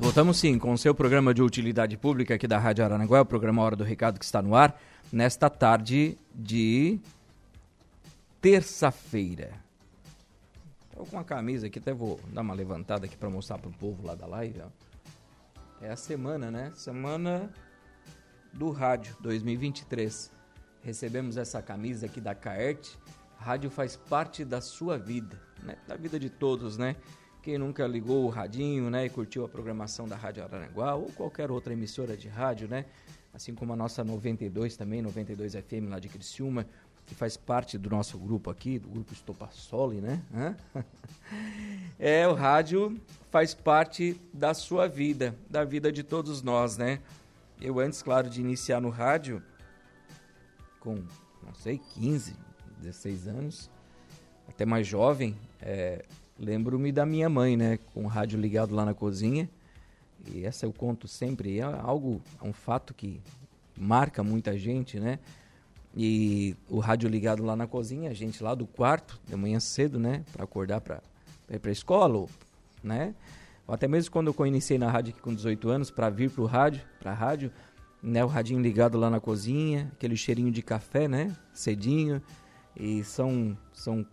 Voltamos 0.01 0.39
sim 0.39 0.57
com 0.57 0.73
o 0.73 0.77
seu 0.79 0.95
programa 0.95 1.31
de 1.31 1.43
utilidade 1.43 1.95
pública 1.95 2.33
aqui 2.33 2.47
da 2.47 2.57
Rádio 2.57 2.83
Aranaguá, 2.83 3.21
o 3.21 3.25
programa 3.25 3.61
Hora 3.61 3.75
do 3.75 3.83
Recado 3.83 4.17
que 4.17 4.25
está 4.25 4.41
no 4.41 4.55
ar, 4.55 4.81
nesta 5.13 5.47
tarde 5.47 6.17
de 6.33 6.99
terça-feira. 8.41 9.51
Tô 10.91 11.05
com 11.05 11.17
uma 11.17 11.23
camisa 11.23 11.67
aqui, 11.67 11.77
até 11.77 11.93
vou 11.93 12.19
dar 12.33 12.41
uma 12.41 12.55
levantada 12.55 13.05
aqui 13.05 13.15
para 13.15 13.29
mostrar 13.29 13.59
pro 13.59 13.69
povo 13.69 14.03
lá 14.03 14.15
da 14.15 14.25
live, 14.25 14.63
ó. 14.65 15.85
É 15.85 15.91
a 15.91 15.95
semana, 15.95 16.49
né? 16.49 16.71
Semana 16.73 17.47
do 18.51 18.71
rádio 18.71 19.15
2023. 19.21 20.31
Recebemos 20.81 21.37
essa 21.37 21.61
camisa 21.61 22.07
aqui 22.07 22.19
da 22.19 22.33
Caert. 22.33 22.95
Rádio 23.37 23.69
faz 23.69 23.97
parte 23.97 24.43
da 24.43 24.61
sua 24.61 24.97
vida, 24.97 25.39
né? 25.61 25.77
Da 25.87 25.95
vida 25.95 26.19
de 26.19 26.31
todos, 26.31 26.75
né? 26.75 26.95
Quem 27.41 27.57
nunca 27.57 27.87
ligou 27.87 28.25
o 28.25 28.29
radinho, 28.29 28.89
né, 28.89 29.05
e 29.05 29.09
curtiu 29.09 29.43
a 29.43 29.49
programação 29.49 30.07
da 30.07 30.15
Rádio 30.15 30.43
Araranguá 30.43 30.93
ou 30.93 31.07
qualquer 31.11 31.49
outra 31.49 31.73
emissora 31.73 32.15
de 32.15 32.27
rádio, 32.27 32.67
né? 32.67 32.85
Assim 33.33 33.55
como 33.55 33.73
a 33.73 33.75
nossa 33.75 34.03
92 34.03 34.75
também, 34.77 35.01
92 35.01 35.53
FM 35.53 35.89
lá 35.89 35.99
de 35.99 36.07
Criciúma, 36.07 36.67
que 37.05 37.15
faz 37.15 37.35
parte 37.35 37.77
do 37.77 37.89
nosso 37.89 38.17
grupo 38.17 38.49
aqui, 38.49 38.77
do 38.77 38.87
grupo 38.87 39.13
Estopassoli, 39.13 40.01
né? 40.01 40.21
É, 42.03 42.27
o 42.27 42.33
rádio 42.33 42.99
faz 43.29 43.53
parte 43.53 44.19
da 44.33 44.55
sua 44.55 44.87
vida, 44.87 45.35
da 45.47 45.63
vida 45.63 45.91
de 45.91 46.01
todos 46.01 46.41
nós, 46.41 46.75
né? 46.75 46.99
Eu 47.61 47.79
antes, 47.79 48.01
claro, 48.01 48.27
de 48.27 48.41
iniciar 48.41 48.81
no 48.81 48.89
rádio, 48.89 49.41
com, 50.79 50.95
não 51.43 51.53
sei, 51.53 51.79
15, 51.93 52.35
16 52.79 53.27
anos, 53.27 53.69
até 54.47 54.65
mais 54.65 54.87
jovem, 54.87 55.37
é, 55.61 56.03
lembro-me 56.41 56.91
da 56.91 57.05
minha 57.05 57.29
mãe, 57.29 57.55
né, 57.55 57.77
com 57.93 58.03
o 58.03 58.07
rádio 58.07 58.39
ligado 58.39 58.73
lá 58.73 58.83
na 58.83 58.93
cozinha. 58.93 59.47
E 60.33 60.43
essa 60.43 60.65
eu 60.65 60.73
conto 60.73 61.07
sempre, 61.07 61.59
é 61.59 61.63
algo, 61.63 62.21
é 62.41 62.47
um 62.47 62.53
fato 62.53 62.93
que 62.93 63.21
marca 63.77 64.23
muita 64.23 64.57
gente, 64.57 64.99
né? 64.99 65.19
E 65.95 66.55
o 66.69 66.79
rádio 66.79 67.09
ligado 67.09 67.43
lá 67.43 67.55
na 67.55 67.67
cozinha, 67.67 68.09
a 68.09 68.13
gente 68.13 68.41
lá 68.41 68.55
do 68.55 68.65
quarto, 68.65 69.19
de 69.27 69.35
manhã 69.35 69.59
cedo, 69.59 69.99
né, 69.99 70.23
para 70.31 70.43
acordar 70.43 70.81
para 70.81 71.01
ir 71.49 71.59
para 71.59 71.71
escola, 71.71 72.27
né? 72.83 73.13
Até 73.67 73.87
mesmo 73.87 74.11
quando 74.11 74.35
eu 74.37 74.45
iniciei 74.45 74.77
na 74.77 74.89
rádio 74.89 75.13
aqui 75.13 75.21
com 75.21 75.33
18 75.33 75.69
anos, 75.69 75.91
para 75.91 76.09
vir 76.09 76.29
para 76.29 76.41
o 76.41 76.45
rádio, 76.45 76.81
para 76.99 77.13
rádio, 77.13 77.51
né, 78.01 78.23
o 78.23 78.27
radinho 78.27 78.59
ligado 78.59 78.97
lá 78.97 79.09
na 79.09 79.19
cozinha, 79.19 79.91
aquele 79.93 80.17
cheirinho 80.17 80.51
de 80.51 80.61
café, 80.61 81.07
né, 81.07 81.35
cedinho, 81.53 82.21
e 82.75 83.03
são 83.03 83.57
são 83.73 84.05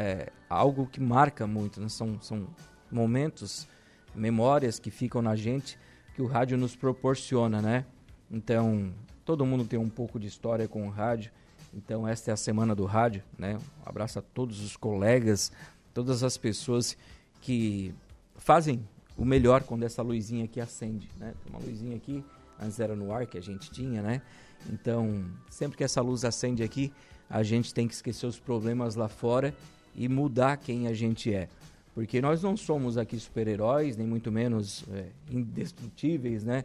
é, 0.00 0.32
algo 0.48 0.86
que 0.86 0.98
marca 0.98 1.46
muito, 1.46 1.78
né? 1.78 1.88
são, 1.90 2.18
são 2.22 2.46
momentos, 2.90 3.68
memórias 4.14 4.78
que 4.78 4.90
ficam 4.90 5.20
na 5.20 5.36
gente 5.36 5.78
que 6.14 6.22
o 6.22 6.26
rádio 6.26 6.56
nos 6.56 6.74
proporciona, 6.74 7.60
né? 7.60 7.84
Então, 8.30 8.92
todo 9.26 9.44
mundo 9.44 9.64
tem 9.64 9.78
um 9.78 9.90
pouco 9.90 10.18
de 10.18 10.26
história 10.26 10.66
com 10.66 10.86
o 10.86 10.90
rádio. 10.90 11.30
Então, 11.74 12.08
esta 12.08 12.30
é 12.30 12.34
a 12.34 12.36
semana 12.36 12.74
do 12.74 12.86
rádio, 12.86 13.22
né? 13.38 13.58
Um 13.58 13.88
abraço 13.88 14.18
a 14.18 14.22
todos 14.22 14.60
os 14.60 14.74
colegas, 14.74 15.52
todas 15.92 16.24
as 16.24 16.38
pessoas 16.38 16.96
que 17.40 17.94
fazem 18.36 18.82
o 19.18 19.24
melhor 19.24 19.62
quando 19.62 19.82
essa 19.82 20.02
luzinha 20.02 20.46
aqui 20.46 20.60
acende, 20.60 21.10
né? 21.18 21.34
Tem 21.44 21.52
uma 21.52 21.62
luzinha 21.62 21.96
aqui, 21.96 22.24
antes 22.58 22.80
era 22.80 22.96
no 22.96 23.12
ar 23.12 23.26
que 23.26 23.36
a 23.36 23.42
gente 23.42 23.70
tinha, 23.70 24.02
né? 24.02 24.22
Então, 24.68 25.24
sempre 25.50 25.76
que 25.76 25.84
essa 25.84 26.00
luz 26.00 26.24
acende 26.24 26.62
aqui, 26.62 26.90
a 27.28 27.42
gente 27.42 27.72
tem 27.72 27.86
que 27.86 27.94
esquecer 27.94 28.26
os 28.26 28.40
problemas 28.40 28.96
lá 28.96 29.08
fora 29.08 29.54
e 29.94 30.08
mudar 30.08 30.56
quem 30.56 30.86
a 30.86 30.92
gente 30.92 31.32
é. 31.32 31.48
Porque 31.94 32.20
nós 32.20 32.42
não 32.42 32.56
somos 32.56 32.96
aqui 32.96 33.18
super-heróis, 33.18 33.96
nem 33.96 34.06
muito 34.06 34.30
menos 34.30 34.84
é, 34.92 35.06
indestrutíveis, 35.30 36.44
né? 36.44 36.64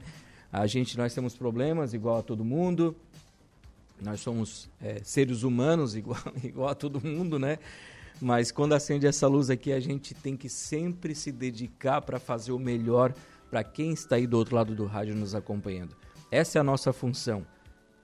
A 0.51 0.67
gente, 0.67 0.97
nós 0.97 1.13
temos 1.13 1.35
problemas 1.35 1.93
igual 1.93 2.19
a 2.19 2.21
todo 2.21 2.45
mundo, 2.45 2.95
nós 4.01 4.21
somos 4.21 4.69
é, 4.81 5.01
seres 5.03 5.43
humanos 5.43 5.95
igual, 5.97 6.19
igual 6.43 6.69
a 6.69 6.75
todo 6.75 7.05
mundo, 7.05 7.39
né? 7.39 7.57
Mas 8.21 8.51
quando 8.51 8.73
acende 8.73 9.05
essa 9.05 9.27
luz 9.27 9.49
aqui, 9.49 9.73
a 9.73 9.79
gente 9.79 10.13
tem 10.13 10.37
que 10.37 10.47
sempre 10.47 11.13
se 11.13 11.31
dedicar 11.31 12.01
para 12.01 12.19
fazer 12.19 12.53
o 12.53 12.59
melhor 12.59 13.13
para 13.49 13.63
quem 13.63 13.91
está 13.91 14.15
aí 14.15 14.25
do 14.25 14.37
outro 14.37 14.55
lado 14.55 14.73
do 14.73 14.85
rádio 14.85 15.15
nos 15.15 15.35
acompanhando. 15.35 15.95
Essa 16.31 16.59
é 16.59 16.61
a 16.61 16.63
nossa 16.63 16.93
função. 16.93 17.45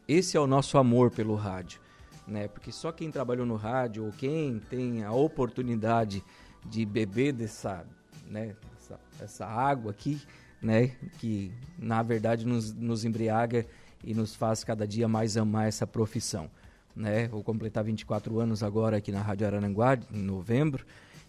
Esse 0.08 0.36
é 0.36 0.40
o 0.40 0.48
nosso 0.48 0.78
amor 0.78 1.12
pelo 1.12 1.36
rádio 1.36 1.80
né? 2.28 2.48
Porque 2.48 2.72
só 2.72 2.92
quem 2.92 3.12
trabalhou 3.12 3.46
no 3.46 3.56
rádio 3.56 4.06
ou 4.06 4.12
quem 4.12 4.60
tem 4.60 5.04
a 5.04 5.12
oportunidade 5.12 6.24
de 6.66 6.86
beber 6.86 7.34
dessa, 7.34 7.86
né, 8.28 8.56
essa, 8.78 9.00
essa 9.20 9.46
água 9.46 9.92
aqui, 9.92 10.22
né, 10.62 10.90
que 11.20 11.52
na 11.78 12.04
verdade 12.04 12.46
nos, 12.46 12.74
nos 12.74 13.04
embriaga 13.04 13.66
e 14.04 14.14
nos 14.14 14.36
faz 14.36 14.64
cada 14.64 14.88
dia 14.88 15.08
mais 15.08 15.38
amar 15.38 15.68
essa 15.68 15.88
profissão. 15.88 16.50
Né? 16.96 17.28
Vou 17.28 17.44
completar 17.44 17.84
24 17.84 18.40
anos 18.40 18.64
agora 18.64 18.98
aqui 18.98 19.12
na 19.12 19.22
Rádio 19.22 19.48
Araranguá, 19.48 19.98
em 20.12 20.22
novembro, 20.22 20.86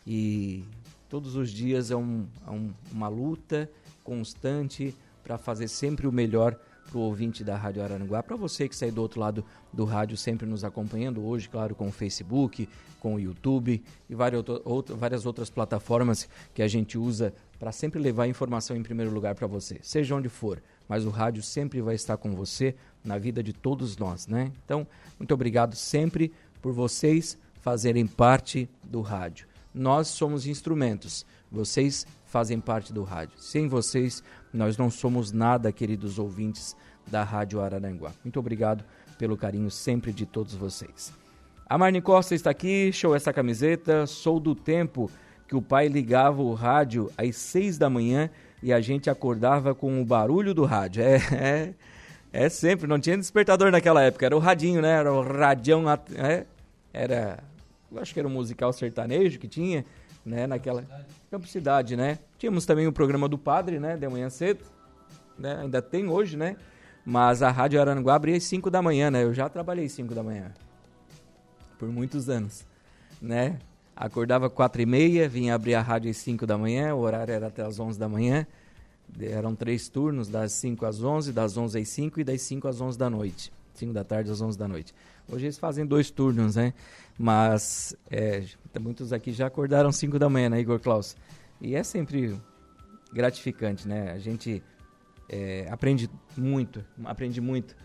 e 0.06 0.64
todos 1.08 1.37
os 1.37 1.50
dias 1.50 1.90
é, 1.90 1.96
um, 1.96 2.26
é 2.46 2.50
um, 2.50 2.72
uma 2.90 3.08
luta 3.08 3.70
constante 4.02 4.94
para 5.22 5.38
fazer 5.38 5.68
sempre 5.68 6.06
o 6.06 6.12
melhor 6.12 6.58
para 6.92 6.99
o 6.99 7.04
ouvinte 7.04 7.42
da 7.42 7.56
Rádio 7.56 7.82
Araranguá, 7.82 8.22
para 8.22 8.37
você 8.37 8.68
que 8.68 8.76
sai 8.76 8.90
do 8.90 9.00
outro 9.00 9.18
lado 9.18 9.42
do 9.72 9.87
rádio 9.87 10.14
sempre 10.14 10.46
nos 10.46 10.62
acompanhando, 10.62 11.25
hoje, 11.25 11.49
claro, 11.49 11.75
com 11.75 11.88
o 11.88 11.92
Facebook, 11.92 12.68
com 13.00 13.14
o 13.14 13.20
YouTube 13.20 13.82
e 14.11 14.14
várias 14.14 15.25
outras 15.25 15.49
plataformas 15.49 16.28
que 16.52 16.62
a 16.62 16.68
gente 16.68 16.99
usa 16.99 17.32
para 17.58 17.72
sempre 17.72 17.99
levar 17.99 18.26
informação 18.26 18.76
em 18.76 18.82
primeiro 18.82 19.11
lugar 19.11 19.34
para 19.34 19.46
você, 19.46 19.78
seja 19.82 20.14
onde 20.14 20.28
for, 20.28 20.62
mas 20.87 21.06
o 21.06 21.11
rádio 21.11 21.42
sempre 21.42 21.80
vai 21.80 21.94
estar 21.94 22.18
com 22.18 22.32
você 22.32 22.75
na 23.02 23.16
vida 23.16 23.42
de 23.42 23.54
todos 23.54 23.96
nós, 23.96 24.26
né? 24.26 24.52
Então, 24.62 24.87
muito 25.18 25.32
obrigado 25.32 25.75
sempre 25.75 26.30
por 26.61 26.75
vocês 26.75 27.38
fazerem 27.62 28.06
parte 28.06 28.68
do 28.84 29.00
rádio. 29.00 29.46
Nós 29.75 30.08
somos 30.08 30.46
instrumentos, 30.46 31.25
vocês 31.52 32.06
fazem 32.25 32.59
parte 32.59 32.92
do 32.92 33.04
rádio. 33.04 33.38
Sem 33.38 33.68
vocês, 33.68 34.23
nós 34.52 34.76
não 34.78 34.90
somos 34.90 35.30
nada, 35.30 35.71
queridos 35.71 36.18
ouvintes 36.18 36.75
da 37.06 37.23
Rádio 37.23 37.61
Araranguá. 37.61 38.12
Muito 38.25 38.40
obrigado 38.40 38.82
pelo 39.18 39.37
carinho 39.37 39.71
sempre 39.71 40.12
de 40.12 40.25
todos 40.25 40.54
vocês. 40.54 41.12
A 41.68 41.76
Marne 41.76 42.00
Costa 42.00 42.35
está 42.35 42.50
aqui, 42.50 42.90
show 42.92 43.14
essa 43.14 43.32
camiseta. 43.32 44.06
Sou 44.06 44.40
do 44.40 44.54
tempo 44.54 45.11
que 45.47 45.54
o 45.54 45.62
pai 45.62 45.88
ligava 45.88 46.40
o 46.42 46.54
rádio 46.54 47.11
às 47.16 47.37
seis 47.37 47.76
da 47.76 47.90
manhã 47.90 48.30
e 48.62 48.73
a 48.73 48.80
gente 48.80 49.11
acordava 49.11 49.75
com 49.75 50.00
o 50.00 50.04
barulho 50.04 50.54
do 50.54 50.64
rádio. 50.64 51.02
É, 51.02 51.16
é, 52.32 52.44
é 52.44 52.49
sempre, 52.49 52.87
não 52.87 52.99
tinha 52.99 53.16
despertador 53.16 53.71
naquela 53.71 54.02
época, 54.02 54.25
era 54.25 54.37
o 54.37 54.38
radinho, 54.38 54.80
né? 54.80 54.90
Era 54.90 55.12
o 55.12 55.23
radião, 55.23 55.85
é, 56.16 56.47
era, 56.92 57.38
acho 57.97 58.14
que 58.14 58.21
era 58.21 58.28
um 58.28 58.32
musical 58.32 58.73
sertanejo 58.73 59.38
que 59.38 59.49
tinha, 59.49 59.85
né? 60.25 60.47
Naquela 60.47 60.85
Campo 61.31 61.47
Cidade, 61.47 61.97
né? 61.97 62.19
Tínhamos 62.38 62.67
também 62.67 62.87
o 62.87 62.93
programa 62.93 63.29
do 63.29 63.38
Padre, 63.38 63.79
né? 63.79 63.97
De 63.97 64.09
manhã 64.09 64.29
cedo, 64.31 64.64
né? 65.38 65.61
Ainda 65.62 65.81
tem 65.81 66.09
hoje, 66.09 66.37
né? 66.37 66.57
Mas 67.05 67.43
a 67.43 67.50
Rádio 67.50 67.81
Aranguá 67.81 68.14
abria 68.14 68.37
às 68.37 68.45
5 68.45 68.71
da 68.71 68.81
manhã, 68.81 69.11
né? 69.11 69.25
Eu 69.25 69.35
já 69.35 69.49
trabalhei 69.49 69.88
5 69.88 70.14
da 70.14 70.23
manhã. 70.23 70.52
Por 71.79 71.88
muitos 71.88 72.29
anos, 72.29 72.64
né? 73.21 73.59
Acordava 73.97 74.49
4 74.49 74.83
e 74.83 74.87
meia, 74.87 75.29
vinha 75.29 75.55
abrir 75.55 75.75
a 75.75 75.83
rádio 75.83 76.11
às 76.11 76.17
5 76.19 76.47
da 76.47 76.57
manhã, 76.57 76.95
o 76.95 77.00
horário 77.00 77.33
era 77.33 77.49
até 77.49 77.62
às 77.62 77.79
11 77.79 77.99
da 77.99 78.09
manhã. 78.09 78.47
Eram 79.21 79.55
três 79.55 79.88
turnos, 79.88 80.29
das 80.29 80.52
5 80.52 80.87
às 80.87 81.02
11, 81.02 81.33
das 81.33 81.57
11 81.57 81.79
às 81.79 81.88
5 81.88 82.21
e 82.21 82.25
das 82.25 82.41
5 82.43 82.69
às 82.69 82.81
11 82.81 82.97
da 82.97 83.11
noite. 83.11 83.52
5 83.75 83.93
da 83.93 84.05
tarde 84.05 84.31
às 84.31 84.41
11 84.41 84.59
da 84.59 84.69
noite. 84.69 84.95
Hoje 85.29 85.47
eles 85.47 85.59
fazem 85.59 85.87
dois 85.87 86.11
turnos, 86.11 86.57
né? 86.57 86.75
Mas 87.19 87.97
é, 88.11 88.45
muitos 88.81 89.12
aqui 89.12 89.33
já 89.33 89.47
acordaram 89.47 89.93
5 89.93 90.19
da 90.19 90.29
manhã, 90.29 90.49
né, 90.50 90.61
Igor 90.61 90.81
Klaus? 90.81 91.17
E 91.61 91.75
é 91.75 91.83
sempre 91.83 92.41
gratificante, 93.12 93.87
né? 93.87 94.12
A 94.12 94.19
gente 94.19 94.62
é, 95.29 95.67
aprende 95.71 96.11
muito, 96.37 96.85
aprendi 97.05 97.41
muito, 97.41 97.76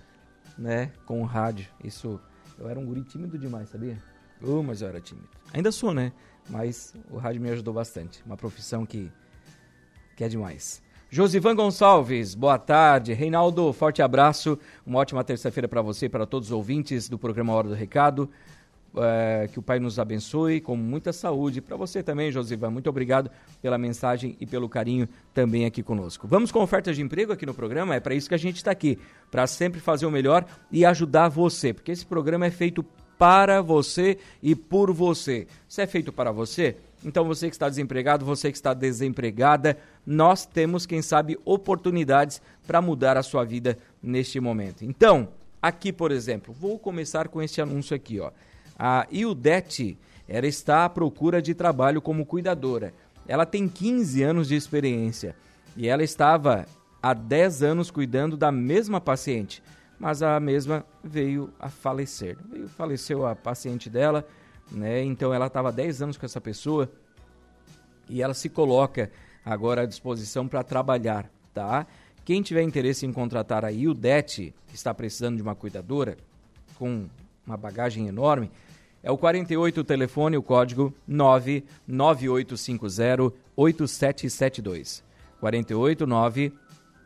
né, 0.58 0.92
com 1.06 1.22
o 1.22 1.26
rádio. 1.26 1.68
Isso, 1.84 2.20
eu 2.58 2.70
era 2.70 2.80
um 2.80 2.86
guri 2.86 3.04
tímido 3.04 3.38
demais, 3.38 3.70
sabia? 3.70 3.98
Uh, 4.42 4.64
mas 4.64 4.82
eu 4.82 4.88
era 4.88 5.00
tímido. 5.02 5.30
Ainda 5.54 5.72
sou, 5.72 5.94
né? 5.94 6.12
Mas 6.50 6.94
o 7.10 7.18
rádio 7.18 7.42
me 7.42 7.50
ajudou 7.50 7.74
bastante. 7.74 8.24
Uma 8.26 8.38
profissão 8.38 8.86
que, 8.86 9.12
que 10.16 10.24
é 10.24 10.30
demais. 10.30 10.82
Josivan 11.10 11.56
Gonçalves, 11.56 12.36
boa 12.36 12.60
tarde. 12.60 13.14
Reinaldo, 13.14 13.72
forte 13.72 14.02
abraço. 14.02 14.60
Uma 14.86 15.00
ótima 15.00 15.24
terça-feira 15.24 15.68
para 15.68 15.82
você 15.82 16.08
e 16.08 16.10
para 16.10 16.26
todos 16.26 16.50
os 16.50 16.52
ouvintes 16.52 17.08
do 17.08 17.18
programa 17.18 17.54
Hora 17.54 17.70
do 17.70 17.74
Recado 17.74 18.30
é, 18.96 19.48
que 19.52 19.60
o 19.60 19.62
Pai 19.62 19.80
nos 19.80 20.00
abençoe 20.00 20.62
com 20.62 20.76
muita 20.76 21.14
saúde. 21.14 21.62
Para 21.62 21.76
você 21.76 22.02
também, 22.02 22.32
Josivan, 22.32 22.70
muito 22.70 22.90
obrigado 22.90 23.30
pela 23.62 23.78
mensagem 23.78 24.36
e 24.40 24.46
pelo 24.46 24.70
carinho 24.70 25.08
também 25.34 25.66
aqui 25.66 25.84
conosco. 25.84 26.28
Vamos 26.28 26.52
com 26.52 26.62
ofertas 26.62 26.96
de 26.96 27.02
emprego 27.02 27.32
aqui 27.32 27.46
no 27.46 27.54
programa? 27.54 27.96
É 27.96 28.00
para 28.00 28.16
isso 28.16 28.30
que 28.30 28.36
a 28.36 28.40
gente 28.40 28.58
está 28.58 28.72
aqui, 28.72 28.98
para 29.32 29.46
sempre 29.48 29.80
fazer 29.80 30.06
o 30.06 30.12
melhor 30.12 30.46
e 30.72 30.86
ajudar 30.86 31.30
você, 31.30 31.74
porque 31.74 31.92
esse 31.92 32.06
programa 32.06 32.46
é 32.46 32.52
feito 32.52 32.84
para 33.18 33.62
você 33.62 34.18
e 34.42 34.56
por 34.56 34.94
você. 34.94 35.48
Se 35.68 35.82
é 35.82 35.88
feito 35.88 36.14
para 36.14 36.32
você, 36.32 36.78
então 37.04 37.26
você 37.26 37.50
que 37.50 37.56
está 37.56 37.70
desempregado, 37.70 38.26
você 38.26 38.52
que 38.52 38.58
está 38.58 38.74
desempregada, 38.74 39.78
nós 40.06 40.46
temos, 40.46 40.86
quem 40.86 41.02
sabe, 41.02 41.38
oportunidades 41.46 42.42
para 42.66 42.82
mudar 42.82 43.18
a 43.18 43.24
sua 43.24 43.44
vida 43.44 43.78
neste 44.02 44.40
momento. 44.40 44.84
Então, 44.84 45.30
aqui, 45.62 45.94
por 45.94 46.12
exemplo, 46.12 46.54
vou 46.54 46.80
começar 46.80 47.28
com 47.28 47.42
esse 47.42 47.62
anúncio 47.62 47.96
aqui, 47.96 48.20
ó. 48.20 48.32
A 48.78 49.08
Ildete, 49.12 49.98
ela 50.28 50.48
está 50.48 50.86
à 50.86 50.90
procura 50.90 51.42
de 51.42 51.54
trabalho 51.54 52.02
como 52.02 52.26
cuidadora. 52.26 52.94
Ela 53.28 53.46
tem 53.46 53.68
15 53.68 54.24
anos 54.24 54.48
de 54.48 54.56
experiência 54.56 55.36
e 55.76 55.88
ela 55.88 56.04
estava 56.04 56.66
há 57.02 57.14
10 57.14 57.64
anos 57.64 57.92
cuidando 57.92 58.36
da 58.36 58.52
mesma 58.52 59.00
paciente, 59.00 59.62
mas 60.00 60.22
a 60.22 60.40
mesma 60.40 60.86
veio 61.04 61.52
a 61.60 61.70
falecer. 61.70 62.38
Veio, 62.50 62.68
faleceu 62.68 63.26
a 63.26 63.36
paciente 63.36 63.90
dela, 63.90 64.26
né? 64.72 65.04
Então 65.04 65.34
ela 65.34 65.48
estava 65.48 65.72
10 65.72 66.02
anos 66.02 66.18
com 66.18 66.26
essa 66.26 66.42
pessoa 66.42 66.92
e 68.10 68.22
ela 68.22 68.34
se 68.34 68.50
coloca 68.50 69.12
agora 69.44 69.82
à 69.82 69.86
disposição 69.86 70.48
para 70.48 70.64
trabalhar, 70.64 71.30
tá? 71.54 71.86
Quem 72.26 72.42
tiver 72.42 72.62
interesse 72.62 73.06
em 73.06 73.14
contratar 73.14 73.64
a 73.64 73.72
Ildete, 73.72 74.54
que 74.68 74.76
está 74.76 74.94
precisando 74.94 75.38
de 75.38 75.42
uma 75.42 75.56
cuidadora 75.56 76.18
com 76.76 77.06
uma 77.46 77.56
bagagem 77.56 78.08
enorme, 78.08 78.52
é 79.02 79.10
o 79.10 79.18
48 79.18 79.80
o 79.80 79.84
telefone, 79.84 80.36
o 80.36 80.44
código 80.44 80.94
99850 81.08 83.34
8772. 83.56 85.04
489 85.40 86.52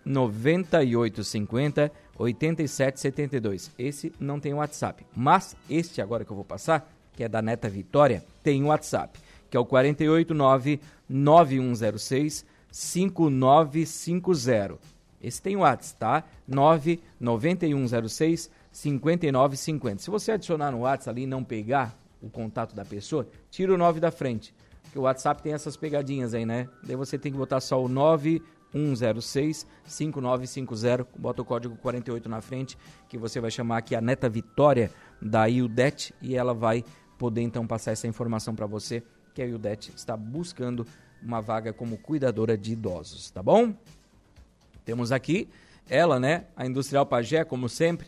9850 0.03 1.91
8772. 2.18 3.72
Esse 3.77 4.12
não 4.20 4.39
tem 4.39 4.53
WhatsApp, 4.53 5.06
mas 5.15 5.56
este 5.70 6.01
agora 6.01 6.25
que 6.25 6.32
eu 6.32 6.36
vou 6.36 6.46
passar, 6.46 6.91
que 7.13 7.24
é 7.24 7.30
da 7.30 7.41
Neta 7.41 7.70
Vitória, 7.70 8.24
tem 8.44 8.63
WhatsApp, 8.63 9.20
que 9.50 9.58
é 9.58 9.60
o 9.60 9.65
489 9.65 10.80
9106 11.10 12.46
5950. 12.72 14.80
Esse 15.22 15.41
tem 15.41 15.56
WhatsApp, 15.56 16.00
tá? 16.00 16.24
99106 16.48 18.50
5950. 18.72 20.01
Se 20.01 20.10
você 20.10 20.32
adicionar 20.32 20.72
no 20.72 20.80
WhatsApp 20.80 21.12
ali 21.12 21.24
e 21.24 21.27
não 21.27 21.44
pegar 21.44 21.96
o 22.22 22.30
contato 22.30 22.74
da 22.74 22.86
pessoa, 22.86 23.27
tira 23.50 23.74
o 23.74 23.77
9 23.77 24.00
da 24.00 24.12
frente. 24.12 24.53
Porque 24.84 24.98
o 24.98 25.03
WhatsApp 25.03 25.41
tem 25.41 25.53
essas 25.53 25.77
pegadinhas 25.77 26.34
aí, 26.34 26.46
né? 26.46 26.68
Daí 26.84 26.96
você 26.96 27.18
tem 27.18 27.32
que 27.32 27.38
botar 27.38 27.60
só 27.60 27.84
o 27.84 27.88
9106 27.88 29.68
5950, 29.86 31.08
bota 31.18 31.41
o 31.41 31.46
código 31.46 31.75
48 31.77 32.30
na 32.30 32.41
frente, 32.41 32.77
que 33.08 33.18
você 33.18 33.39
vai 33.39 33.51
chamar 33.51 33.77
aqui 33.77 33.96
a 33.96 34.01
Neta 34.01 34.30
Vitória 34.30 34.91
da 35.22 35.46
IUDET 35.46 36.13
e 36.22 36.36
ela 36.36 36.53
vai 36.53 36.84
poder 37.22 37.42
então 37.44 37.68
passar 37.68 37.92
essa 37.92 38.08
informação 38.08 38.56
para 38.56 38.66
você, 38.66 39.04
que 39.36 39.44
a 39.44 39.46
IUDET 39.46 39.94
está 39.96 40.18
buscando 40.18 40.88
uma 41.22 41.40
vaga 41.40 41.72
como 41.72 41.96
cuidadora 41.96 42.58
de 42.58 42.72
idosos, 42.74 43.30
tá 43.30 43.44
bom? 43.44 43.75
Temos 44.84 45.12
aqui 45.12 45.48
ela, 45.88 46.20
né, 46.20 46.46
a 46.56 46.66
Industrial 46.66 47.06
Pagé, 47.06 47.44
como 47.44 47.70
sempre, 47.70 48.08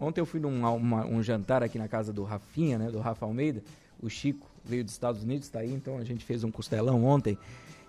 ontem 0.01 0.21
eu 0.21 0.27
fui 0.27 0.41
num 0.41 0.67
uma, 0.67 1.07
um 1.07 1.23
jantar 1.23 1.63
aqui 1.63 1.79
na 1.79 1.89
casa 1.89 2.13
do 2.13 2.25
Rafinha, 2.25 2.77
né, 2.79 2.91
do 2.91 2.99
Rafa 2.99 3.25
Almeida, 3.25 3.63
o 4.01 4.09
Chico 4.09 4.51
veio 4.65 4.83
dos 4.83 4.93
Estados 4.93 5.23
Unidos, 5.23 5.49
tá 5.49 5.61
aí, 5.61 5.73
então 5.73 5.99
a 5.99 6.05
gente 6.05 6.25
fez 6.25 6.43
um 6.43 6.51
costelão 6.51 7.05
ontem. 7.05 7.39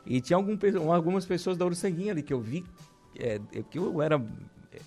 E 0.08 0.22
tinha 0.22 0.38
algum, 0.38 0.58
algumas 0.92 1.26
pessoas 1.26 1.58
da 1.58 1.66
Uruçanguinha 1.66 2.14
ali 2.14 2.24
que 2.24 2.34
eu 2.34 2.40
vi, 2.40 2.64
é, 3.20 3.40
que 3.70 3.78
eu 3.78 4.02
era. 4.02 4.16
É, 4.72 4.80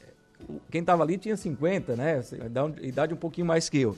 quem 0.70 0.80
estava 0.80 1.02
ali 1.02 1.18
tinha 1.18 1.36
50, 1.36 1.94
né? 1.94 2.22
Idade 2.82 3.12
um 3.12 3.18
pouquinho 3.18 3.46
mais 3.46 3.68
que 3.68 3.78
eu. 3.78 3.96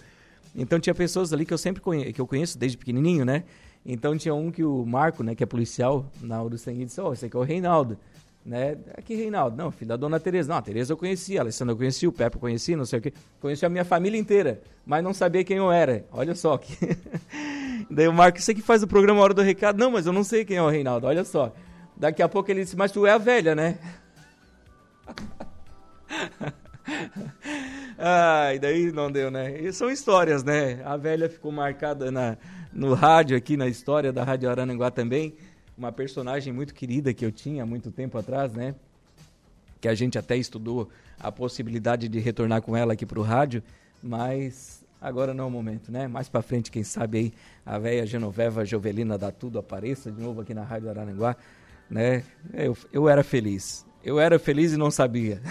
Então 0.55 0.79
tinha 0.81 0.95
pessoas 0.95 1.33
ali 1.33 1.47
que 1.47 1.55
eu 1.55 1.59
sempre 1.59 1.81
conheço, 1.81 2.13
que 2.13 2.21
eu 2.21 2.27
conheço 2.27 2.59
desde 2.59 2.77
pequenininho, 2.77 3.25
né? 3.25 3.45
Então 3.87 4.17
tinha 4.17 4.35
um 4.35 4.51
que 4.51 4.63
o 4.63 4.85
Marco, 4.85 5.23
né, 5.23 5.35
que 5.35 5.43
é 5.43 5.47
policial 5.47 6.11
na 6.21 6.43
Uruçanguinha, 6.43 6.87
disse: 6.87 7.01
Ó, 7.01 7.11
oh, 7.11 7.13
esse 7.13 7.27
aqui 7.27 7.37
é 7.37 7.39
o 7.39 7.43
Reinaldo. 7.43 7.97
Né? 8.45 8.77
Aqui, 8.99 9.15
Reinaldo, 9.15 9.57
não, 9.57 9.71
filho 9.71 9.89
da 9.89 9.97
dona 9.97 10.19
Tereza. 10.19 10.49
Não, 10.49 10.57
a 10.57 10.63
Tereza 10.63 10.93
eu 10.93 10.97
conhecia, 10.97 11.39
a 11.39 11.43
Alessandra 11.45 11.73
eu 11.73 11.77
conhecia, 11.77 12.09
o 12.09 12.13
Pepe 12.13 12.37
eu 12.37 12.41
conhecia, 12.41 12.77
não 12.77 12.85
sei 12.85 12.99
o 12.99 13.03
quê. 13.03 13.13
Conhecia 13.41 13.67
a 13.67 13.71
minha 13.71 13.85
família 13.85 14.19
inteira, 14.19 14.61
mas 14.85 15.03
não 15.03 15.15
sabia 15.15 15.45
quem 15.45 15.59
eu 15.59 15.71
era. 15.71 16.05
Olha 16.11 16.35
só 16.35 16.59
que. 16.59 16.77
Daí 17.91 18.09
o 18.09 18.13
Marco, 18.13 18.41
você 18.41 18.55
que 18.55 18.63
faz 18.63 18.83
o 18.83 18.87
programa 18.87 19.21
Hora 19.21 19.35
do 19.35 19.43
Recado? 19.43 19.79
Não, 19.79 19.91
mas 19.91 20.07
eu 20.07 20.13
não 20.13 20.25
sei 20.25 20.45
quem 20.45 20.57
é 20.57 20.63
o 20.63 20.69
Reinaldo, 20.69 21.07
olha 21.07 21.25
só. 21.25 21.53
Daqui 21.97 22.23
a 22.23 22.29
pouco 22.29 22.51
ele 22.51 22.63
disse, 22.63 22.77
mas 22.77 22.91
tu 22.93 23.07
é 23.07 23.13
a 23.13 23.19
velha, 23.19 23.55
né? 23.55 23.79
Ai, 27.99 28.59
daí 28.59 28.91
não 28.91 29.11
deu, 29.11 29.31
né? 29.31 29.61
E 29.61 29.73
são 29.73 29.91
histórias, 29.91 30.43
né? 30.43 30.83
A 30.85 30.97
velha 30.97 31.29
ficou 31.29 31.53
marcada 31.53 32.11
na, 32.11 32.37
no 32.73 32.95
rádio 32.95 33.37
aqui, 33.37 33.57
na 33.57 33.69
história 33.69 34.13
da 34.13 34.25
Rádio 34.25 34.51
Arananguá 34.51 34.91
também. 34.91 35.35
Uma 35.77 35.93
personagem 35.93 36.53
muito 36.53 36.75
querida 36.75 37.15
que 37.15 37.25
eu 37.25 37.31
tinha 37.31 37.63
há 37.63 37.67
muito 37.67 37.91
tempo 37.91 38.19
atrás, 38.19 38.53
né? 38.53 38.75
Que 39.81 39.89
a 39.89 39.95
gente 39.95 40.19
até 40.19 40.37
estudou 40.37 40.89
a 41.21 41.31
possibilidade 41.31 42.09
de 42.09 42.19
retornar 42.19 42.63
com 42.63 42.77
ela 42.77 42.95
aqui 42.95 43.07
para 43.07 43.21
o 43.21 43.23
rádio, 43.23 43.63
mas 44.03 44.85
Agora 45.03 45.35
não 45.35 45.45
é 45.45 45.47
o 45.49 45.51
momento, 45.51 45.91
né? 45.91 46.07
Mais 46.07 46.29
para 46.29 46.43
frente, 46.43 46.71
quem 46.71 46.85
sabe 46.85 47.19
aí 47.19 47.33
a 47.67 47.77
velha 47.77 48.07
Genoveva 48.07 48.65
Jovelina 48.65 49.19
da 49.19 49.33
Tudo 49.33 49.59
apareça 49.59 50.13
de 50.13 50.23
novo 50.23 50.43
aqui 50.43 50.55
na 50.55 50.63
Rádio 50.63 50.89
Araranguá, 50.89 51.37
né? 51.91 52.23
Eu, 52.55 52.77
eu 52.93 53.09
era 53.09 53.25
feliz. 53.25 53.85
Eu 54.05 54.21
era 54.21 54.39
feliz 54.39 54.73
e 54.73 54.77
não 54.77 54.93
sabia. 54.93 55.43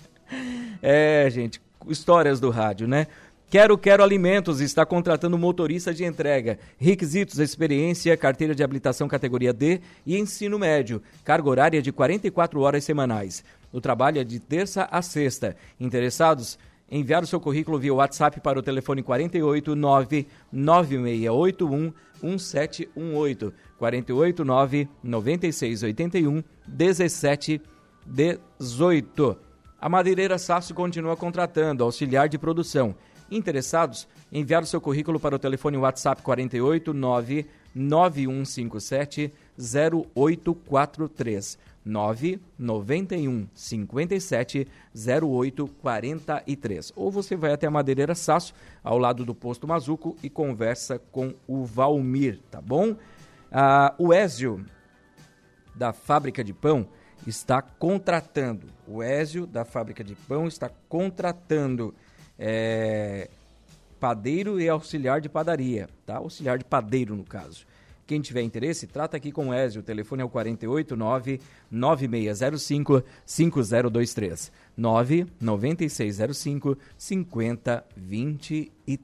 é, 0.80 1.28
gente, 1.30 1.60
histórias 1.86 2.40
do 2.40 2.48
rádio, 2.48 2.88
né? 2.88 3.06
Quero 3.50 3.76
Quero 3.76 4.02
Alimentos 4.02 4.60
está 4.60 4.86
contratando 4.86 5.36
motorista 5.36 5.92
de 5.92 6.04
entrega. 6.04 6.58
Requisitos: 6.78 7.38
experiência, 7.38 8.16
carteira 8.16 8.54
de 8.54 8.62
habilitação 8.62 9.08
categoria 9.08 9.52
D 9.52 9.80
e 10.06 10.16
ensino 10.16 10.58
médio. 10.58 11.02
Carga 11.22 11.50
horária 11.50 11.82
de 11.82 11.92
44 11.92 12.60
horas 12.60 12.82
semanais. 12.84 13.44
O 13.72 13.80
trabalho 13.80 14.20
é 14.20 14.24
de 14.24 14.38
terça 14.38 14.88
a 14.90 15.02
sexta. 15.02 15.54
Interessados? 15.78 16.58
Enviar 16.90 17.22
o 17.22 17.26
seu 17.26 17.40
currículo 17.40 17.78
via 17.78 17.94
WhatsApp 17.94 18.40
para 18.40 18.58
o 18.58 18.62
telefone 18.62 19.02
489 19.02 20.26
9681 20.52 21.92
1718 22.22 23.52
489 23.78 24.88
9681 25.02 26.44
1718. 26.66 29.36
A 29.80 29.88
Madeireira 29.88 30.36
Sasso 30.38 30.74
continua 30.74 31.16
contratando 31.16 31.84
auxiliar 31.84 32.28
de 32.28 32.36
produção. 32.36 32.94
Interessados? 33.30 34.08
Enviar 34.32 34.62
o 34.62 34.66
seu 34.66 34.80
currículo 34.80 35.20
para 35.20 35.36
o 35.36 35.38
telefone 35.38 35.76
WhatsApp 35.76 36.22
489 36.22 37.46
9157 37.74 39.32
0843. 39.56 41.58
991 41.84 43.48
57 43.54 44.68
08 45.22 45.66
43. 45.66 46.92
Ou 46.96 47.10
você 47.10 47.36
vai 47.36 47.52
até 47.52 47.66
a 47.66 47.70
Madeireira 47.70 48.14
Sasso, 48.14 48.54
ao 48.82 48.98
lado 48.98 49.24
do 49.24 49.34
posto 49.34 49.66
Mazuco, 49.66 50.16
e 50.22 50.30
conversa 50.30 50.98
com 50.98 51.34
o 51.46 51.64
Valmir, 51.64 52.40
tá 52.50 52.60
bom? 52.60 52.96
Ah, 53.50 53.94
o 53.98 54.12
Ézio, 54.12 54.64
da 55.74 55.92
fábrica 55.92 56.44
de 56.44 56.52
pão, 56.52 56.86
está 57.26 57.60
contratando. 57.60 58.66
O 58.86 59.02
Ézio, 59.02 59.46
da 59.46 59.64
fábrica 59.64 60.04
de 60.04 60.14
pão, 60.14 60.46
está 60.46 60.70
contratando 60.88 61.94
é, 62.38 63.28
padeiro 63.98 64.60
e 64.60 64.68
auxiliar 64.68 65.20
de 65.20 65.28
padaria, 65.28 65.88
tá? 66.06 66.16
Auxiliar 66.16 66.58
de 66.58 66.64
padeiro, 66.64 67.14
no 67.14 67.24
caso. 67.24 67.66
Quem 68.10 68.20
tiver 68.20 68.42
interesse, 68.42 68.88
trata 68.88 69.16
aqui 69.16 69.30
com 69.30 69.50
o 69.50 69.54
Ezio. 69.54 69.82
O 69.82 69.84
telefone 69.84 70.22
é 70.22 70.24
o 70.24 70.28
489 70.28 71.40
9605 71.70 73.04
5023. 73.24 74.50
99605 74.76 76.76
5023. 76.98 79.00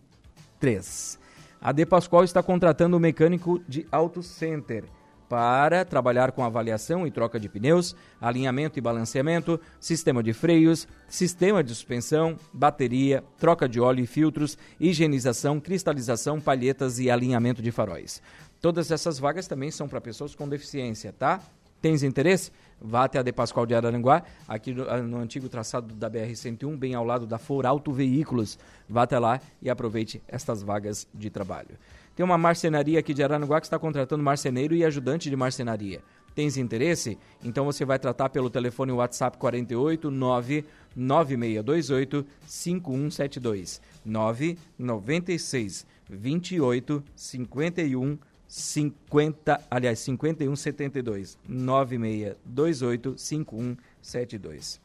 3. 0.59 1.19
A 1.61 1.71
De 1.71 1.87
Pascoal 1.87 2.25
está 2.25 2.43
contratando 2.43 2.97
um 2.97 3.01
mecânico 3.01 3.61
de 3.69 3.87
Auto 3.93 4.25
Center 4.25 4.83
para 5.29 5.85
trabalhar 5.85 6.33
com 6.33 6.45
avaliação 6.45 7.07
e 7.07 7.11
troca 7.11 7.39
de 7.39 7.49
pneus, 7.49 7.97
alinhamento 8.21 8.79
e 8.79 8.83
balanceamento, 8.83 9.61
sistema 9.81 10.23
de 10.23 10.33
freios, 10.33 10.87
sistema 11.09 11.65
de 11.65 11.71
suspensão, 11.71 12.39
bateria, 12.53 13.25
troca 13.39 13.69
de 13.69 13.81
óleo 13.81 14.05
e 14.05 14.07
filtros, 14.07 14.57
higienização, 14.79 15.61
cristalização, 15.61 16.41
palhetas 16.41 16.99
e 16.99 17.11
alinhamento 17.11 17.61
de 17.61 17.73
faróis. 17.73 18.23
Todas 18.61 18.91
essas 18.91 19.19
vagas 19.19 19.47
também 19.47 19.71
são 19.71 19.89
para 19.89 20.01
pessoas 20.01 20.35
com 20.35 20.49
deficiência, 20.49 21.13
tá? 21.13 21.41
Tens 21.81 22.03
interesse? 22.03 22.51
Vá 22.81 23.05
até 23.05 23.19
a 23.19 23.23
De 23.23 23.33
Pascoal 23.33 23.65
de 23.65 23.75
Araranguá, 23.75 24.23
aqui 24.49 24.73
no, 24.73 24.89
ah, 24.89 24.99
no 24.99 25.19
antigo 25.19 25.49
traçado 25.49 25.95
da 25.95 26.11
BR-101, 26.11 26.77
bem 26.77 26.95
ao 26.95 27.05
lado 27.05 27.27
da 27.27 27.39
For 27.39 27.65
Auto 27.65 27.93
Veículos. 27.93 28.59
Vá 28.89 29.03
até 29.03 29.19
lá 29.19 29.41
e 29.63 29.71
aproveite 29.71 30.23
estas 30.27 30.63
vagas 30.63 31.07
de 31.15 31.31
trabalho. 31.31 31.79
Tem 32.15 32.25
uma 32.25 32.39
marcenaria 32.39 32.99
aqui 32.99 33.15
de 33.15 33.23
Araranguá 33.23 33.61
que 33.61 33.67
está 33.67 33.79
contratando 33.79 34.23
marceneiro 34.23 34.75
e 34.75 34.85
ajudante 34.85 35.29
de 35.29 35.37
marcenaria. 35.37 36.03
Tens 36.35 36.59
interesse? 36.59 37.19
Então 37.43 37.65
você 37.65 37.85
vai 37.85 37.99
tratar 37.99 38.29
pelo 38.29 38.51
telefone 38.51 38.93
WhatsApp 38.93 39.39
48 39.39 40.11
99628 40.11 42.27
5172 42.47 43.81
996 44.05 45.87
28 46.11 47.03
51 47.15 48.19
50, 48.49 49.61
aliás, 49.71 49.99
5172 50.01 51.39
9628 51.49 53.19
5172. 53.19 54.81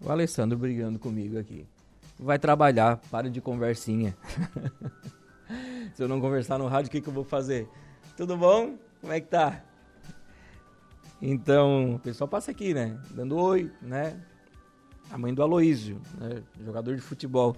O 0.00 0.10
Alessandro 0.10 0.56
brigando 0.56 0.98
comigo 0.98 1.38
aqui. 1.38 1.66
Vai 2.18 2.38
trabalhar, 2.38 2.98
para 3.10 3.30
de 3.30 3.40
conversinha. 3.40 4.16
Se 5.94 6.02
eu 6.02 6.08
não 6.08 6.20
conversar 6.20 6.58
no 6.58 6.66
rádio, 6.66 6.88
o 6.88 6.90
que, 6.90 7.00
que 7.00 7.08
eu 7.08 7.12
vou 7.12 7.24
fazer? 7.24 7.68
Tudo 8.16 8.36
bom? 8.36 8.78
Como 9.00 9.12
é 9.12 9.20
que 9.20 9.28
tá? 9.28 9.62
Então, 11.20 11.96
o 11.96 11.98
pessoal 11.98 12.28
passa 12.28 12.50
aqui, 12.50 12.72
né? 12.72 12.98
Dando 13.10 13.36
oi, 13.36 13.70
né? 13.82 14.18
A 15.10 15.18
mãe 15.18 15.34
do 15.34 15.42
Aloísio, 15.42 16.00
né? 16.18 16.42
jogador 16.64 16.94
de 16.94 17.02
futebol 17.02 17.56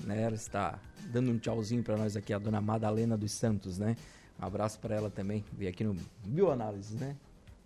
né? 0.00 0.22
Ela 0.22 0.34
está 0.34 0.78
dando 1.12 1.30
um 1.30 1.38
tchauzinho 1.38 1.82
para 1.82 1.96
nós 1.96 2.16
aqui, 2.16 2.32
a 2.32 2.38
dona 2.38 2.60
Madalena 2.60 3.16
dos 3.16 3.32
Santos, 3.32 3.78
né? 3.78 3.96
Um 4.40 4.44
abraço 4.44 4.78
para 4.78 4.94
ela 4.94 5.10
também, 5.10 5.44
veio 5.52 5.70
aqui 5.70 5.84
no 5.84 5.96
Bioanálise, 6.24 6.96
né? 6.96 7.16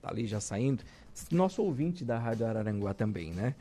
Tá 0.03 0.11
ali 0.11 0.27
já 0.27 0.41
saindo. 0.41 0.83
Nosso 1.31 1.63
ouvinte 1.63 2.05
da 2.05 2.19
Rádio 2.19 2.47
Araranguá 2.47 2.93
também, 2.93 3.33
né? 3.33 3.55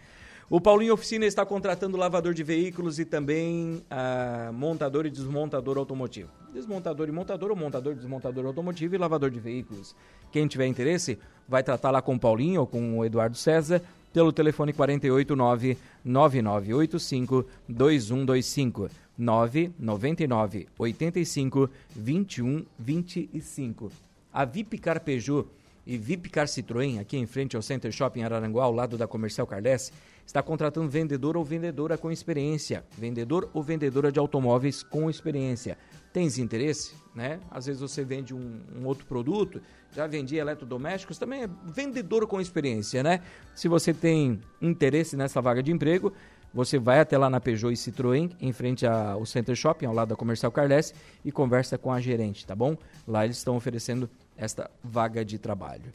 O 0.47 0.61
Paulinho 0.61 0.93
Oficina 0.93 1.25
está 1.25 1.43
contratando 1.43 1.97
lavador 1.97 2.31
de 2.31 2.43
veículos 2.43 2.99
e 2.99 3.05
também 3.05 3.81
ah, 3.89 4.51
montador 4.53 5.07
e 5.07 5.09
desmontador 5.09 5.75
automotivo. 5.75 6.29
Desmontador 6.53 7.09
e 7.09 7.11
montador, 7.11 7.49
ou 7.49 7.55
montador 7.55 7.95
desmontador 7.95 8.45
automotivo 8.45 8.93
e 8.93 8.97
lavador 8.97 9.31
de 9.31 9.39
veículos. 9.39 9.95
Quem 10.31 10.45
tiver 10.45 10.67
interesse, 10.67 11.17
vai 11.47 11.63
tratar 11.63 11.89
lá 11.89 11.99
com 11.99 12.13
o 12.13 12.19
Paulinho 12.19 12.61
ou 12.61 12.67
com 12.67 12.99
o 12.99 13.03
Eduardo 13.03 13.35
César 13.35 13.81
pelo 14.15 14.31
telefone 14.31 14.71
489 14.71 15.77
9985 16.05 17.45
2125 17.67 18.89
999 19.17 20.67
85 20.79 21.69
21 21.93 22.65
25. 22.79 23.91
A 24.31 24.45
Vipcar 24.45 25.01
Peugeot 25.01 25.45
e 25.85 25.97
Vipcar 25.97 26.47
Citroën, 26.47 27.01
aqui 27.01 27.17
em 27.17 27.25
frente 27.25 27.57
ao 27.57 27.61
Center 27.61 27.91
Shopping 27.91 28.23
Araranguá, 28.23 28.63
ao 28.63 28.71
lado 28.71 28.97
da 28.97 29.05
Comercial 29.05 29.45
Carles, 29.45 29.91
está 30.25 30.41
contratando 30.41 30.89
vendedor 30.89 31.35
ou 31.35 31.43
vendedora 31.43 31.97
com 31.97 32.09
experiência. 32.09 32.85
Vendedor 32.97 33.49
ou 33.53 33.61
vendedora 33.61 34.13
de 34.13 34.17
automóveis 34.17 34.81
com 34.81 35.09
experiência. 35.09 35.77
Tens 36.13 36.37
interesse? 36.37 36.93
Né? 37.15 37.39
Às 37.49 37.65
vezes 37.65 37.81
você 37.81 38.03
vende 38.03 38.33
um, 38.33 38.59
um 38.75 38.85
outro 38.85 39.05
produto 39.05 39.61
já 39.95 40.05
vendi 40.05 40.35
eletrodomésticos, 40.35 41.17
também 41.17 41.43
é 41.43 41.49
vendedor 41.63 42.27
com 42.27 42.41
experiência, 42.41 43.01
né? 43.01 43.21
Se 43.55 43.69
você 43.69 43.93
tem 43.93 44.41
interesse 44.61 45.15
nessa 45.15 45.41
vaga 45.41 45.63
de 45.63 45.71
emprego, 45.71 46.11
você 46.53 46.77
vai 46.77 46.99
até 46.99 47.17
lá 47.17 47.29
na 47.29 47.39
Peugeot 47.39 47.71
e 47.71 47.77
Citroën, 47.77 48.31
em 48.41 48.51
frente 48.51 48.85
ao 48.85 49.25
Center 49.25 49.55
Shopping, 49.55 49.85
ao 49.85 49.93
lado 49.93 50.09
da 50.09 50.15
Comercial 50.15 50.51
Carles, 50.51 50.93
e 51.23 51.31
conversa 51.31 51.77
com 51.77 51.93
a 51.93 52.01
gerente, 52.01 52.45
tá 52.45 52.53
bom? 52.53 52.77
Lá 53.07 53.23
eles 53.23 53.37
estão 53.37 53.55
oferecendo 53.55 54.09
esta 54.35 54.69
vaga 54.83 55.23
de 55.23 55.37
trabalho. 55.37 55.93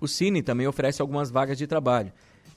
O 0.00 0.06
Cine 0.06 0.40
também 0.42 0.68
oferece 0.68 1.02
algumas 1.02 1.30
vagas 1.30 1.58
de 1.58 1.66
trabalho. 1.66 2.12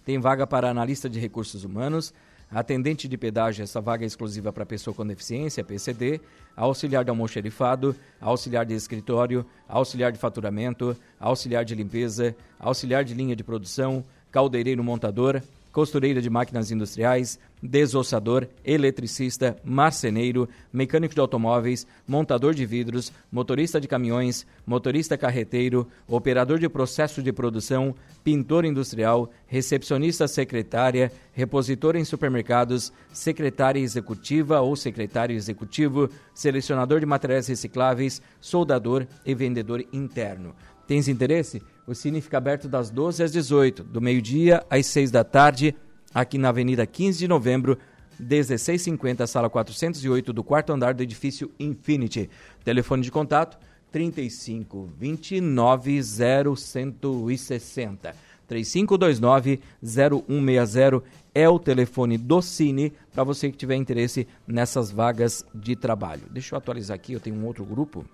Tem 0.06 0.20
vaga 0.20 0.46
para 0.46 0.70
analista 0.70 1.10
de 1.10 1.20
recursos 1.20 1.64
humanos, 1.64 2.14
atendente 2.52 3.08
de 3.08 3.18
pedágio, 3.18 3.64
essa 3.64 3.80
vaga 3.80 4.04
é 4.04 4.08
exclusiva 4.08 4.52
para 4.52 4.66
pessoa 4.66 4.94
com 4.94 5.06
deficiência, 5.06 5.64
PCD, 5.64 6.20
auxiliar 6.56 7.04
de 7.04 7.10
almoxerifado, 7.10 7.96
auxiliar 8.20 8.66
de 8.66 8.74
escritório, 8.74 9.46
auxiliar 9.68 10.12
de 10.12 10.18
faturamento, 10.18 10.98
auxiliar 11.20 11.64
de 11.64 11.76
limpeza, 11.76 12.36
auxiliar 12.60 13.04
de 13.04 13.14
linha 13.14 13.36
de 13.36 13.44
produção, 13.44 14.04
caldeireiro 14.32 14.84
montador, 14.84 15.42
costureira 15.72 16.22
de 16.22 16.30
máquinas 16.30 16.72
industriais, 16.72 17.40
desossador, 17.62 18.48
eletricista, 18.64 19.58
marceneiro, 19.64 20.48
mecânico 20.72 21.14
de 21.14 21.20
automóveis, 21.20 21.86
montador 22.08 22.54
de 22.54 22.66
vidros, 22.66 23.12
motorista 23.32 23.80
de 23.80 23.88
caminhões, 23.88 24.46
motorista 24.66 25.18
carreteiro, 25.18 25.88
operador 26.08 26.60
de 26.60 26.70
processo 26.70 27.22
de 27.22 27.32
produção, 27.32 27.94
pintor 28.24 28.66
industrial, 28.66 29.30
recepcionista 29.46 30.28
secretária, 30.28 31.12
repositor 31.34 31.96
em 31.96 32.06
supermercados, 32.06 32.92
secretária 33.12 33.80
executiva 33.80 34.62
ou 34.62 34.76
secretário 34.76 35.36
executivo, 35.36 36.10
selecionador 36.34 37.00
de 37.00 37.06
materiais 37.06 37.48
recicláveis, 37.48 38.22
soldador 38.40 39.06
e 39.26 39.36
vendedor 39.36 39.86
interno. 39.92 40.56
Tens 40.88 41.08
interesse? 41.08 41.62
O 41.90 41.96
Cine 41.96 42.22
fica 42.22 42.38
aberto 42.38 42.70
das 42.70 42.92
12 42.92 43.24
às 43.24 43.32
18, 43.32 43.84
do 43.84 44.00
meio-dia 44.00 44.64
às 44.70 44.86
6 44.86 45.10
da 45.10 45.24
tarde, 45.24 45.76
aqui 46.14 46.38
na 46.38 46.50
Avenida 46.50 46.86
15 46.86 47.18
de 47.18 47.28
Novembro, 47.28 47.80
1650, 48.20 49.26
sala 49.26 49.50
408 49.50 50.32
do 50.32 50.44
quarto 50.44 50.72
andar 50.72 50.94
do 50.94 51.02
edifício 51.02 51.50
Infinity. 51.60 52.30
Telefone 52.64 53.02
de 53.02 53.10
contato 53.10 53.58
35 53.92 54.88
29 55.00 56.00
0160. 56.00 58.16
3529 58.48 59.60
0160 59.82 61.04
é 61.34 61.50
o 61.50 61.58
telefone 61.58 62.20
do 62.20 62.40
Cine 62.40 62.94
para 63.12 63.24
você 63.24 63.50
que 63.50 63.58
tiver 63.58 63.78
interesse 63.78 64.28
nessas 64.48 64.92
vagas 64.92 65.44
de 65.56 65.76
trabalho. 65.76 66.22
Deixa 66.30 66.54
eu 66.54 66.58
atualizar 66.60 66.94
aqui, 66.94 67.14
eu 67.14 67.20
tenho 67.20 67.36
um 67.36 67.48
outro 67.48 67.66
grupo. 67.66 68.06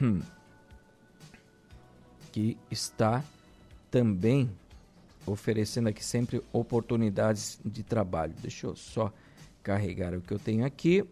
que 2.36 2.54
está 2.70 3.24
também 3.90 4.50
oferecendo 5.24 5.88
aqui 5.88 6.04
sempre 6.04 6.42
oportunidades 6.52 7.58
de 7.64 7.82
trabalho. 7.82 8.34
Deixa 8.42 8.66
eu 8.66 8.76
só 8.76 9.10
carregar 9.62 10.12
o 10.12 10.20
que 10.20 10.34
eu 10.34 10.38
tenho 10.38 10.62
aqui. 10.62 11.02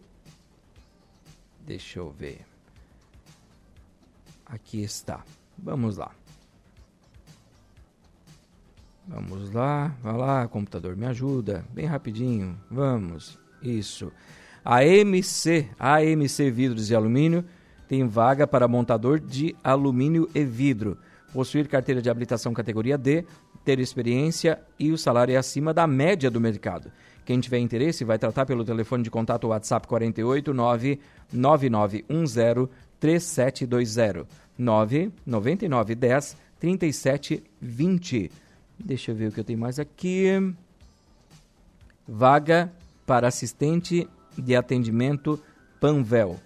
Deixa 1.67 1.99
eu 1.99 2.11
ver. 2.11 2.43
Aqui 4.45 4.83
está. 4.83 5.25
Vamos 5.57 5.97
lá. 5.97 6.11
Vamos 9.09 9.51
lá, 9.51 9.97
vai 10.03 10.17
lá, 10.19 10.47
computador, 10.47 10.95
me 10.95 11.07
ajuda, 11.07 11.65
bem 11.73 11.87
rapidinho. 11.87 12.61
Vamos. 12.71 13.39
Isso. 13.63 14.13
A 14.63 14.85
MC, 14.85 15.71
AMC 15.79 16.51
Vidros 16.51 16.91
e 16.91 16.95
Alumínio 16.95 17.43
tem 17.89 18.07
vaga 18.07 18.47
para 18.47 18.69
montador 18.69 19.19
de 19.19 19.57
alumínio 19.65 20.29
e 20.35 20.45
vidro 20.45 20.99
possuir 21.35 21.67
carteira 21.67 22.01
de 22.01 22.09
habilitação 22.09 22.55
categoria 22.55 22.97
D, 22.97 23.25
ter 23.65 23.81
experiência 23.81 24.61
e 24.79 24.93
o 24.93 24.99
salário 24.99 25.35
é 25.35 25.37
acima 25.37 25.75
da 25.75 25.85
média 25.85 26.31
do 26.31 26.41
mercado. 26.41 26.93
Quem 27.25 27.41
tiver 27.41 27.59
interesse 27.59 28.05
vai 28.05 28.21
tratar 28.21 28.47
pelo 28.47 28.65
telefone 28.65 29.03
de 29.03 29.11
contato 29.11 29.49
WhatsApp 29.49 29.89
48 29.89 30.55
9910 30.55 32.69
3720 33.01 34.29
99910 34.57 36.37
3720. 36.61 38.31
Deixa 38.79 39.11
eu 39.11 39.17
ver 39.17 39.27
o 39.27 39.33
que 39.33 39.41
eu 39.41 39.45
tenho 39.45 39.59
mais 39.59 39.81
aqui. 39.81 40.27
Vaga 42.07 42.73
para 43.05 43.27
assistente 43.27 44.09
de 44.39 44.55
atendimento 44.55 45.43
Panvel. 45.81 46.39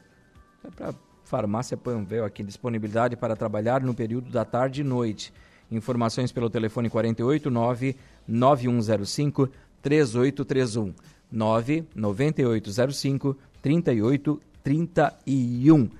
É 0.64 0.70
para 0.70 0.94
Farmácia 1.28 1.76
Panvel 1.76 2.24
aqui, 2.24 2.42
disponibilidade 2.42 3.14
para 3.14 3.36
trabalhar 3.36 3.82
no 3.82 3.92
período 3.92 4.30
da 4.30 4.46
tarde 4.46 4.80
e 4.80 4.84
noite. 4.84 5.30
Informações 5.70 6.32
pelo 6.32 6.48
telefone 6.48 6.88
489 6.88 7.94
9105 8.26 9.50
3831 9.82 10.94
99805 11.30 13.36
3831. 13.60 15.90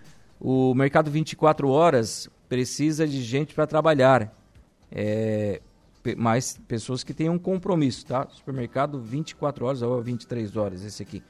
O 0.40 0.74
mercado 0.74 1.10
24 1.10 1.68
horas 1.68 2.30
precisa 2.48 3.06
de 3.06 3.22
gente 3.22 3.54
para 3.54 3.66
trabalhar. 3.66 4.34
É, 4.90 5.60
mais 6.16 6.58
pessoas 6.66 7.04
que 7.04 7.12
tenham 7.12 7.34
um 7.34 7.38
compromisso, 7.38 8.06
tá? 8.06 8.26
Supermercado 8.30 8.98
24 8.98 9.66
horas 9.66 9.82
ou 9.82 10.00
23 10.00 10.56
horas, 10.56 10.82
esse 10.82 11.02
aqui. 11.02 11.22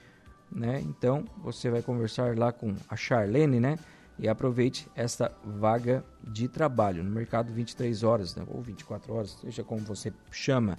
Né? 0.50 0.80
Então 0.86 1.24
você 1.38 1.70
vai 1.70 1.82
conversar 1.82 2.36
lá 2.36 2.52
com 2.52 2.74
a 2.88 2.96
Charlene, 2.96 3.60
né? 3.60 3.78
E 4.18 4.28
aproveite 4.28 4.88
esta 4.96 5.30
vaga 5.44 6.04
de 6.24 6.48
trabalho 6.48 7.04
no 7.04 7.10
mercado 7.10 7.52
23 7.52 8.02
horas, 8.02 8.34
né? 8.34 8.44
ou 8.48 8.60
24 8.60 9.14
horas, 9.14 9.38
seja 9.40 9.62
como 9.62 9.80
você 9.82 10.12
chama. 10.30 10.76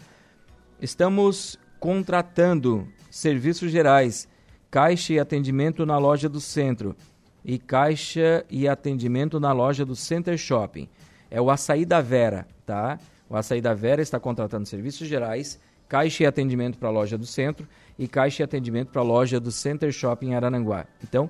Estamos 0.82 1.58
contratando 1.80 2.86
serviços 3.10 3.72
gerais, 3.72 4.28
caixa 4.70 5.14
e 5.14 5.20
atendimento 5.20 5.86
na 5.86 5.98
loja 5.98 6.28
do 6.28 6.42
centro 6.42 6.96
e 7.44 7.58
caixa 7.58 8.46
e 8.50 8.68
atendimento 8.68 9.40
na 9.40 9.54
loja 9.54 9.86
do 9.86 9.96
Center 9.96 10.38
Shopping. 10.38 10.90
É 11.32 11.40
o 11.42 11.50
Açaí 11.50 11.86
da 11.86 12.02
Vera, 12.02 12.46
tá? 12.66 13.00
O 13.30 13.36
Açaí 13.36 13.62
da 13.62 13.74
Vera 13.74 14.02
está 14.02 14.20
contratando 14.20 14.68
serviços 14.68 15.08
gerais, 15.08 15.60
caixa 15.90 16.24
e 16.24 16.26
atendimento 16.28 16.78
para 16.78 16.88
a 16.88 16.92
loja 16.92 17.18
do 17.18 17.26
centro 17.26 17.68
e 17.98 18.08
caixa 18.08 18.44
e 18.44 18.46
atendimento 18.46 18.90
para 18.90 19.02
a 19.02 19.04
loja 19.04 19.40
do 19.40 19.52
Center 19.52 19.92
Shopping 19.92 20.36
Arananguá. 20.36 20.86
Então, 21.04 21.30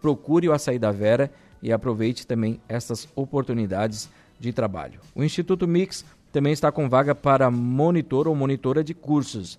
procure 0.00 0.48
o 0.48 0.52
Açaí 0.52 0.78
da 0.78 0.92
Vera 0.92 1.30
e 1.60 1.72
aproveite 1.72 2.26
também 2.26 2.60
essas 2.68 3.06
oportunidades 3.14 4.08
de 4.38 4.52
trabalho. 4.52 5.00
O 5.14 5.22
Instituto 5.22 5.68
Mix 5.68 6.04
também 6.32 6.52
está 6.52 6.70
com 6.72 6.88
vaga 6.88 7.14
para 7.14 7.50
monitor 7.50 8.28
ou 8.28 8.34
monitora 8.34 8.82
de 8.82 8.94
cursos. 8.94 9.58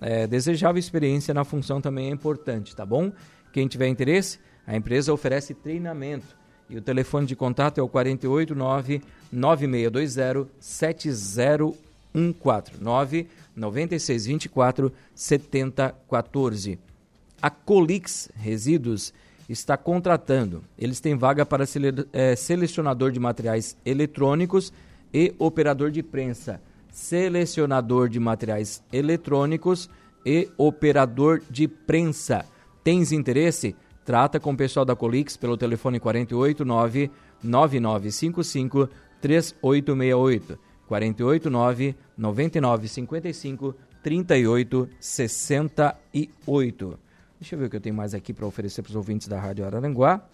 É, 0.00 0.26
desejável 0.26 0.78
experiência 0.78 1.32
na 1.32 1.44
função 1.44 1.80
também 1.80 2.08
é 2.08 2.10
importante, 2.10 2.74
tá 2.74 2.84
bom? 2.84 3.12
Quem 3.52 3.68
tiver 3.68 3.88
interesse, 3.88 4.38
a 4.66 4.76
empresa 4.76 5.12
oferece 5.12 5.54
treinamento 5.54 6.36
e 6.68 6.76
o 6.76 6.82
telefone 6.82 7.26
de 7.26 7.36
contato 7.36 7.78
é 7.78 7.82
o 7.82 7.88
489 7.88 9.02
9620 9.30 10.50
7014 10.58 11.84
9 12.80 13.28
9624 13.56 14.92
7014. 15.14 16.78
A 17.42 17.50
Colix 17.50 18.30
Resíduos 18.36 19.12
está 19.48 19.76
contratando. 19.76 20.64
Eles 20.78 21.00
têm 21.00 21.16
vaga 21.16 21.44
para 21.44 21.64
é, 22.12 22.36
selecionador 22.36 23.10
de 23.10 23.20
materiais 23.20 23.76
eletrônicos 23.84 24.72
e 25.12 25.34
operador 25.38 25.90
de 25.90 26.02
prensa 26.02 26.60
selecionador 26.94 28.08
de 28.08 28.18
materiais 28.20 28.80
eletrônicos 28.92 29.90
e 30.24 30.48
operador 30.56 31.42
de 31.50 31.66
prensa. 31.66 32.44
Tens 32.84 33.10
interesse? 33.10 33.74
Trata 34.04 34.38
com 34.38 34.52
o 34.52 34.56
pessoal 34.56 34.86
da 34.86 34.94
Colix 34.94 35.36
pelo 35.36 35.56
telefone 35.56 35.98
489 35.98 37.10
9955 37.42 38.88
3868 39.20 40.56
489 40.86 41.96
9955 42.16 43.74
3868. 44.00 46.98
Deixa 47.40 47.56
eu 47.56 47.58
ver 47.58 47.66
o 47.66 47.70
que 47.70 47.76
eu 47.76 47.80
tenho 47.80 47.96
mais 47.96 48.14
aqui 48.14 48.32
para 48.32 48.46
oferecer 48.46 48.82
para 48.82 48.90
os 48.90 48.96
ouvintes 48.96 49.26
da 49.26 49.40
Rádio 49.40 49.66
Araranguá. 49.66 50.24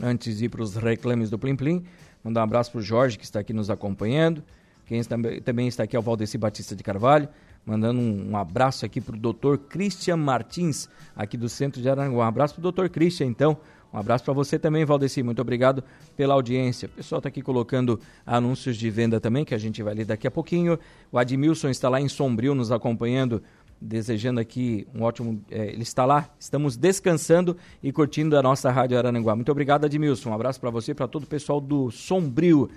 Antes 0.00 0.38
de 0.38 0.44
ir 0.44 0.48
para 0.48 0.62
os 0.62 0.76
reclames 0.76 1.28
do 1.28 1.40
Plim 1.40 1.56
Plim, 1.56 1.84
mandar 2.22 2.42
um 2.42 2.44
abraço 2.44 2.70
para 2.70 2.78
o 2.78 2.82
Jorge 2.82 3.18
que 3.18 3.24
está 3.24 3.40
aqui 3.40 3.52
nos 3.52 3.68
acompanhando. 3.68 4.44
Quem 4.90 5.00
também 5.44 5.68
está 5.68 5.84
aqui 5.84 5.94
é 5.94 5.98
o 6.00 6.02
Valdeci 6.02 6.36
Batista 6.36 6.74
de 6.74 6.82
Carvalho, 6.82 7.28
mandando 7.64 8.00
um, 8.00 8.36
abraço 8.36 8.84
aqui 8.84 9.00
para 9.00 9.14
o 9.14 9.18
doutor 9.20 9.56
Christian 9.56 10.16
Martins, 10.16 10.88
aqui 11.14 11.36
do 11.36 11.48
Centro 11.48 11.80
de 11.80 11.88
Aranguá. 11.88 12.24
Um 12.24 12.28
abraço 12.28 12.54
para 12.54 12.58
o 12.58 12.62
doutor 12.64 12.88
Christian, 12.88 13.26
então. 13.26 13.56
Um 13.92 13.98
abraço 13.98 14.24
para 14.24 14.34
você 14.34 14.58
também, 14.58 14.84
Valdeci. 14.84 15.22
Muito 15.22 15.40
obrigado 15.40 15.84
pela 16.16 16.34
audiência. 16.34 16.86
O 16.86 16.90
pessoal 16.90 17.20
está 17.20 17.28
aqui 17.28 17.40
colocando 17.40 18.00
anúncios 18.26 18.76
de 18.76 18.90
venda 18.90 19.20
também, 19.20 19.44
que 19.44 19.54
a 19.54 19.58
gente 19.58 19.80
vai 19.80 19.94
ler 19.94 20.06
daqui 20.06 20.26
a 20.26 20.30
pouquinho. 20.30 20.76
O 21.12 21.18
Admilson 21.18 21.68
está 21.68 21.88
lá 21.88 22.00
em 22.00 22.08
Sombrio 22.08 22.52
nos 22.52 22.72
acompanhando, 22.72 23.40
desejando 23.80 24.40
aqui 24.40 24.88
um 24.92 25.02
ótimo. 25.02 25.40
É, 25.52 25.68
ele 25.68 25.84
está 25.84 26.04
lá, 26.04 26.28
estamos 26.36 26.76
descansando 26.76 27.56
e 27.80 27.92
curtindo 27.92 28.36
a 28.36 28.42
nossa 28.42 28.72
Rádio 28.72 28.98
Arananguá. 28.98 29.36
Muito 29.36 29.52
obrigado, 29.52 29.84
Admilson. 29.84 30.30
Um 30.30 30.34
abraço 30.34 30.60
para 30.60 30.70
você 30.70 30.90
e 30.90 30.94
para 30.96 31.06
todo 31.06 31.22
o 31.22 31.28
pessoal 31.28 31.60
do 31.60 31.92
Sombrio. 31.92 32.68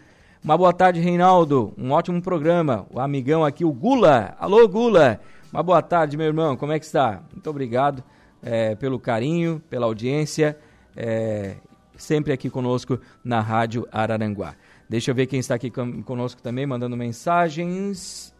Uma 0.43 0.57
boa 0.57 0.73
tarde, 0.73 0.99
Reinaldo. 0.99 1.73
Um 1.77 1.91
ótimo 1.91 2.21
programa. 2.21 2.85
O 2.89 2.99
amigão 2.99 3.45
aqui, 3.45 3.63
o 3.63 3.71
Gula. 3.71 4.35
Alô, 4.37 4.67
Gula. 4.67 5.21
Uma 5.53 5.63
boa 5.63 5.81
tarde, 5.81 6.17
meu 6.17 6.25
irmão. 6.25 6.57
Como 6.57 6.73
é 6.73 6.79
que 6.79 6.83
está? 6.83 7.23
Muito 7.31 7.49
obrigado 7.49 8.03
é, 8.41 8.75
pelo 8.75 8.99
carinho, 8.99 9.61
pela 9.69 9.85
audiência. 9.85 10.59
É, 10.97 11.55
sempre 11.95 12.33
aqui 12.33 12.49
conosco 12.49 12.99
na 13.23 13.39
Rádio 13.39 13.87
Araranguá. 13.89 14.53
Deixa 14.89 15.11
eu 15.11 15.15
ver 15.15 15.27
quem 15.27 15.39
está 15.39 15.55
aqui 15.55 15.71
conosco 15.71 16.41
também, 16.41 16.65
mandando 16.65 16.97
mensagens. 16.97 18.35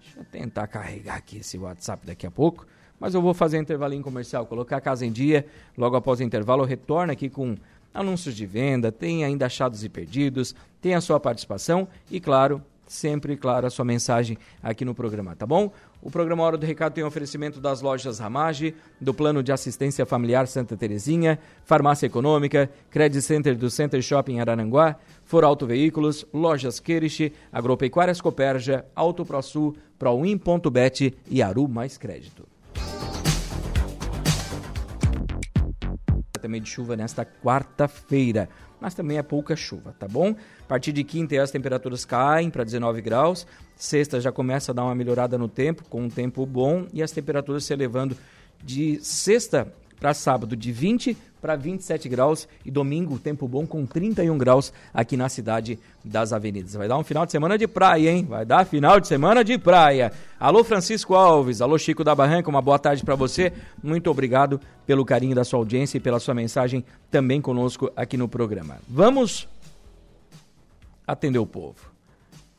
Deixa 0.00 0.20
eu 0.20 0.24
tentar 0.24 0.66
carregar 0.68 1.16
aqui 1.16 1.36
esse 1.36 1.58
WhatsApp 1.58 2.06
daqui 2.06 2.26
a 2.26 2.30
pouco. 2.30 2.66
Mas 2.98 3.12
eu 3.12 3.20
vou 3.20 3.34
fazer 3.34 3.58
intervalinho 3.58 4.02
comercial, 4.02 4.46
colocar 4.46 4.78
a 4.78 4.80
casa 4.80 5.04
em 5.04 5.12
dia. 5.12 5.44
Logo 5.76 5.96
após 5.96 6.20
o 6.20 6.22
intervalo, 6.22 6.62
eu 6.62 6.66
retorno 6.66 7.12
aqui 7.12 7.28
com 7.28 7.56
anúncios 7.94 8.34
de 8.34 8.44
venda, 8.44 8.90
tem 8.90 9.24
ainda 9.24 9.46
achados 9.46 9.84
e 9.84 9.88
perdidos, 9.88 10.54
tem 10.82 10.94
a 10.94 11.00
sua 11.00 11.20
participação 11.20 11.88
e, 12.10 12.20
claro, 12.20 12.60
sempre, 12.86 13.36
claro, 13.36 13.66
a 13.66 13.70
sua 13.70 13.84
mensagem 13.84 14.36
aqui 14.62 14.84
no 14.84 14.94
programa, 14.94 15.34
tá 15.34 15.46
bom? 15.46 15.72
O 16.02 16.10
programa 16.10 16.42
Hora 16.42 16.58
do 16.58 16.66
Recado 16.66 16.92
tem 16.92 17.04
oferecimento 17.04 17.60
das 17.60 17.80
lojas 17.80 18.18
Ramage, 18.18 18.74
do 19.00 19.14
Plano 19.14 19.42
de 19.42 19.52
Assistência 19.52 20.04
Familiar 20.04 20.46
Santa 20.46 20.76
Terezinha, 20.76 21.38
Farmácia 21.64 22.06
Econômica, 22.06 22.70
Credit 22.90 23.22
Center 23.22 23.56
do 23.56 23.70
Center 23.70 24.02
Shopping 24.02 24.40
Arananguá, 24.40 24.96
For 25.24 25.44
Auto 25.44 25.66
Veículos, 25.66 26.26
Lojas 26.32 26.78
Queriche, 26.78 27.32
Agropecuárias 27.50 28.20
Coperja, 28.20 28.84
Auto 28.94 29.24
ProSul, 29.24 29.76
Proin.bet 29.98 31.14
e 31.26 31.42
Aru 31.42 31.66
Mais 31.66 31.96
Crédito. 31.96 32.53
Também 36.44 36.60
de 36.60 36.68
chuva 36.68 36.94
nesta 36.94 37.24
quarta-feira, 37.24 38.50
mas 38.78 38.94
também 38.94 39.16
é 39.16 39.22
pouca 39.22 39.56
chuva, 39.56 39.94
tá 39.98 40.06
bom? 40.06 40.36
A 40.60 40.66
partir 40.68 40.92
de 40.92 41.02
quinta 41.02 41.42
as 41.42 41.50
temperaturas 41.50 42.04
caem 42.04 42.50
para 42.50 42.62
19 42.62 43.00
graus, 43.00 43.46
sexta 43.74 44.20
já 44.20 44.30
começa 44.30 44.70
a 44.70 44.74
dar 44.74 44.84
uma 44.84 44.94
melhorada 44.94 45.38
no 45.38 45.48
tempo, 45.48 45.84
com 45.88 46.02
um 46.02 46.10
tempo 46.10 46.44
bom 46.44 46.86
e 46.92 47.02
as 47.02 47.10
temperaturas 47.10 47.64
se 47.64 47.72
elevando 47.72 48.14
de 48.62 49.02
sexta 49.02 49.72
para 49.98 50.12
sábado 50.12 50.54
de 50.54 50.70
20 50.70 51.16
para 51.44 51.56
27 51.56 52.08
graus 52.08 52.48
e 52.64 52.70
domingo 52.70 53.18
tempo 53.18 53.46
bom 53.46 53.66
com 53.66 53.84
31 53.84 54.38
graus 54.38 54.72
aqui 54.94 55.14
na 55.14 55.28
cidade 55.28 55.78
das 56.02 56.32
avenidas. 56.32 56.72
Vai 56.72 56.88
dar 56.88 56.96
um 56.96 57.04
final 57.04 57.26
de 57.26 57.32
semana 57.32 57.58
de 57.58 57.68
praia, 57.68 58.10
hein? 58.10 58.24
Vai 58.24 58.46
dar 58.46 58.64
final 58.64 58.98
de 58.98 59.06
semana 59.06 59.44
de 59.44 59.58
praia. 59.58 60.10
Alô 60.40 60.64
Francisco 60.64 61.14
Alves, 61.14 61.60
alô 61.60 61.76
Chico 61.76 62.02
da 62.02 62.14
Barranca, 62.14 62.48
uma 62.48 62.62
boa 62.62 62.78
tarde 62.78 63.04
para 63.04 63.14
você. 63.14 63.52
Muito 63.82 64.10
obrigado 64.10 64.58
pelo 64.86 65.04
carinho 65.04 65.34
da 65.34 65.44
sua 65.44 65.58
audiência 65.58 65.98
e 65.98 66.00
pela 66.00 66.18
sua 66.18 66.32
mensagem 66.32 66.82
também 67.10 67.42
conosco 67.42 67.92
aqui 67.94 68.16
no 68.16 68.26
programa. 68.26 68.78
Vamos 68.88 69.46
atender 71.06 71.40
o 71.40 71.46
povo. 71.46 71.92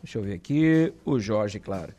Deixa 0.03 0.19
eu 0.19 0.21
ver 0.21 0.35
aqui, 0.35 0.93
o 1.03 1.19
Jorge, 1.19 1.59
claro. 1.59 1.91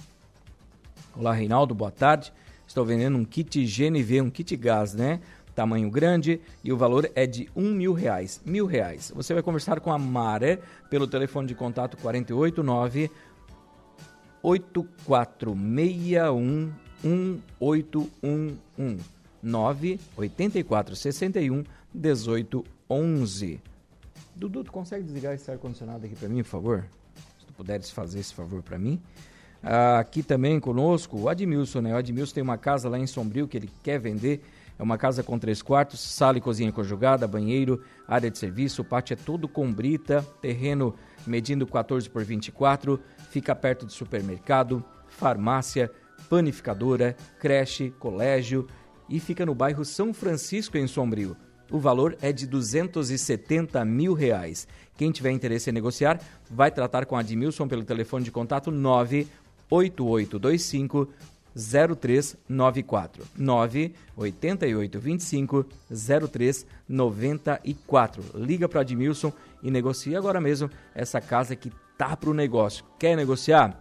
Olá, 1.17 1.33
Reinaldo, 1.33 1.77
boa 1.77 1.93
tarde. 1.93 2.33
Estou 2.67 2.85
vendendo 2.85 3.17
um 3.17 3.25
kit 3.25 3.65
GNV, 3.65 4.21
um 4.21 4.31
kit 4.31 4.57
gás, 4.57 4.95
né? 4.95 5.21
Tamanho 5.55 5.89
grande 5.89 6.41
e 6.65 6.73
o 6.73 6.77
valor 6.77 7.09
é 7.15 7.25
de 7.25 7.49
um 7.55 7.73
mil 7.73 7.93
reais. 7.93 8.41
Mil 8.45 8.67
reais. 8.67 9.13
Você 9.15 9.33
vai 9.33 9.41
conversar 9.41 9.79
com 9.79 9.93
a 9.93 9.99
Mara 9.99 10.59
pelo 10.91 11.07
telefone 11.07 11.47
de 11.47 11.55
contato 11.55 11.97
489 11.99 13.13
8461 14.43 16.75
1811 17.05 18.99
98461 19.41 21.65
1811. 21.95 23.61
Dudu, 24.35 24.65
tu 24.65 24.73
consegue 24.73 25.05
desligar 25.05 25.33
esse 25.33 25.49
ar-condicionado 25.49 26.05
aqui 26.05 26.17
para 26.17 26.29
mim, 26.29 26.43
por 26.43 26.49
favor? 26.49 26.85
Se 27.39 27.47
tu 27.47 27.53
puderes 27.53 27.89
fazer 27.89 28.19
esse 28.19 28.35
favor 28.35 28.65
para 28.65 28.77
mim. 28.77 29.01
Aqui 29.99 30.23
também 30.23 30.61
conosco 30.61 31.19
o 31.19 31.29
Admilson, 31.29 31.81
né? 31.81 31.95
O 31.95 31.97
Admilson 31.97 32.35
tem 32.35 32.43
uma 32.43 32.59
casa 32.59 32.89
lá 32.89 32.99
em 32.99 33.07
Sombrio 33.07 33.49
que 33.49 33.57
ele 33.57 33.71
quer 33.83 33.99
vender. 33.99 34.43
É 34.79 34.83
uma 34.83 34.99
casa 34.99 35.23
com 35.23 35.39
três 35.39 35.63
quartos, 35.63 36.01
sala 36.01 36.37
e 36.37 36.41
cozinha 36.41 36.73
conjugada, 36.73 37.29
banheiro, 37.29 37.83
área 38.09 38.31
de 38.31 38.37
serviço, 38.37 38.83
o 38.83 38.85
pátio 38.85 39.15
é 39.15 39.17
todo 39.17 39.47
com 39.47 39.73
brita, 39.73 40.27
terreno 40.43 40.95
medindo 41.27 41.65
14 41.65 42.11
por 42.11 42.25
24, 42.25 43.01
fica 43.31 43.55
perto 43.55 43.87
de 43.87 43.93
supermercado, 43.93 44.85
farmácia, 45.07 45.91
panificadora, 46.29 47.17
creche, 47.39 47.91
colégio 48.01 48.67
e 49.09 49.21
fica 49.21 49.47
no 49.47 49.55
bairro 49.55 49.85
São 49.85 50.13
Francisco, 50.13 50.77
em 50.77 50.89
Sombrio. 50.89 51.37
O 51.71 51.79
valor 51.79 52.17
é 52.21 52.33
de 52.33 52.47
270 52.47 53.85
mil 53.85 54.13
reais. 54.13 54.69
Quem 54.97 55.11
tiver 55.11 55.31
interesse 55.31 55.71
em 55.71 55.73
negociar, 55.73 56.21
vai 56.51 56.71
tratar 56.71 57.07
com 57.07 57.17
Admilson 57.17 57.67
pelo 57.67 57.85
telefone 57.85 58.25
de 58.25 58.31
contato 58.31 58.71
98825 59.75 61.09
0394 61.57 63.25
98825 63.37 65.67
0394. 65.91 68.23
Liga 68.35 68.69
para 68.69 68.81
Admilson 68.81 69.33
e 69.63 69.71
negocie 69.71 70.17
agora 70.17 70.41
mesmo 70.41 70.69
essa 70.95 71.21
casa 71.21 71.55
que 71.57 71.71
tá 71.97 72.17
para 72.17 72.31
o 72.31 72.35
negócio. 72.35 72.85
Quer 72.99 73.17
negociar? 73.17 73.81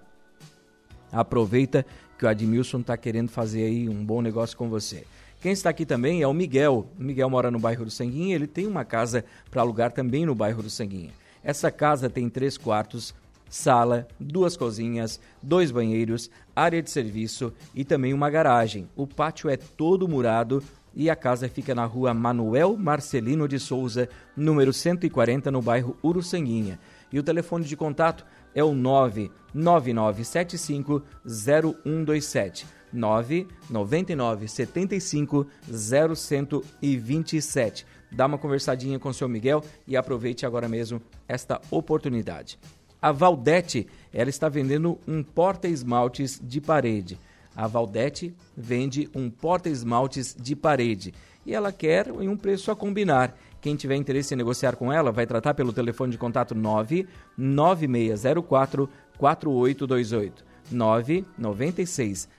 Aproveita 1.11 1.83
que 2.17 2.25
o 2.25 2.29
Admilson 2.29 2.79
está 2.79 2.95
querendo 2.95 3.29
fazer 3.29 3.65
aí 3.65 3.89
um 3.89 4.05
bom 4.05 4.21
negócio 4.21 4.57
com 4.57 4.69
você. 4.69 5.03
Quem 5.41 5.51
está 5.51 5.69
aqui 5.69 5.85
também 5.85 6.21
é 6.21 6.27
o 6.27 6.33
Miguel. 6.33 6.87
O 6.97 7.03
Miguel 7.03 7.29
mora 7.29 7.51
no 7.51 7.59
bairro 7.59 7.83
do 7.85 7.91
Sanguinha, 7.91 8.35
ele 8.35 8.47
tem 8.47 8.65
uma 8.65 8.85
casa 8.85 9.25
para 9.51 9.61
alugar 9.61 9.91
também 9.91 10.25
no 10.25 10.33
bairro 10.33 10.63
do 10.63 10.69
Sanguinha. 10.69 11.11
Essa 11.43 11.69
casa 11.69 12.09
tem 12.09 12.29
três 12.29 12.57
quartos, 12.57 13.13
sala, 13.53 14.07
duas 14.19 14.57
cozinhas, 14.57 15.21
dois 15.41 15.69
banheiros, 15.69 16.29
área 16.55 16.81
de 16.81 16.89
serviço 16.89 17.53
e 17.75 17.85
também 17.85 18.11
uma 18.11 18.27
garagem. 18.27 18.89
O 18.95 19.05
pátio 19.05 19.47
é 19.47 19.55
todo 19.55 20.07
murado 20.07 20.63
e 20.95 21.07
a 21.07 21.15
casa 21.15 21.47
fica 21.47 21.75
na 21.75 21.85
rua 21.85 22.15
Manuel 22.15 22.75
Marcelino 22.75 23.47
de 23.47 23.59
Souza, 23.59 24.09
número 24.35 24.73
140, 24.73 25.51
no 25.51 25.61
bairro 25.61 25.95
Uruçanguinha. 26.03 26.79
E 27.11 27.19
o 27.19 27.23
telefone 27.23 27.63
de 27.63 27.77
contato 27.77 28.25
é 28.55 28.63
o 28.63 28.73
99975 28.73 31.03
0127. 31.27 32.65
999 32.91 34.47
75 34.47 35.45
0127. 35.69 37.85
Dá 38.11 38.25
uma 38.25 38.39
conversadinha 38.39 38.97
com 38.97 39.09
o 39.09 39.13
seu 39.13 39.29
Miguel 39.29 39.63
e 39.87 39.95
aproveite 39.95 40.43
agora 40.43 40.67
mesmo 40.67 40.99
esta 41.27 41.61
oportunidade. 41.69 42.57
A 43.03 43.11
Valdete, 43.11 43.85
ela 44.13 44.29
está 44.29 44.47
vendendo 44.47 44.97
um 45.05 45.21
porta-esmaltes 45.21 46.39
de 46.41 46.61
parede. 46.61 47.19
A 47.53 47.67
Valdete 47.67 48.33
vende 48.55 49.09
um 49.13 49.29
porta-esmaltes 49.29 50.33
de 50.39 50.55
parede 50.55 51.13
e 51.45 51.53
ela 51.53 51.73
quer 51.73 52.07
em 52.07 52.29
um 52.29 52.37
preço 52.37 52.71
a 52.71 52.75
combinar. 52.77 53.37
Quem 53.59 53.75
tiver 53.75 53.97
interesse 53.97 54.33
em 54.33 54.37
negociar 54.37 54.77
com 54.77 54.89
ela, 54.89 55.11
vai 55.11 55.27
tratar 55.27 55.53
pelo 55.53 55.73
telefone 55.73 56.13
de 56.13 56.17
contato 56.17 56.55
99604 56.55 58.89
4828. 59.17 60.45
996 60.71 62.29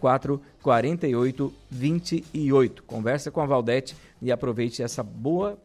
04 0.00 0.42
48 0.60 1.54
28. 1.70 2.82
Conversa 2.82 3.30
com 3.30 3.40
a 3.40 3.46
Valdete 3.46 3.96
e 4.20 4.32
aproveite 4.32 4.82
essa 4.82 5.04
boa, 5.04 5.56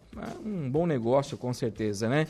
um 0.45 0.69
bom 0.69 0.85
negócio 0.85 1.35
com 1.35 1.51
certeza, 1.51 2.07
né? 2.07 2.27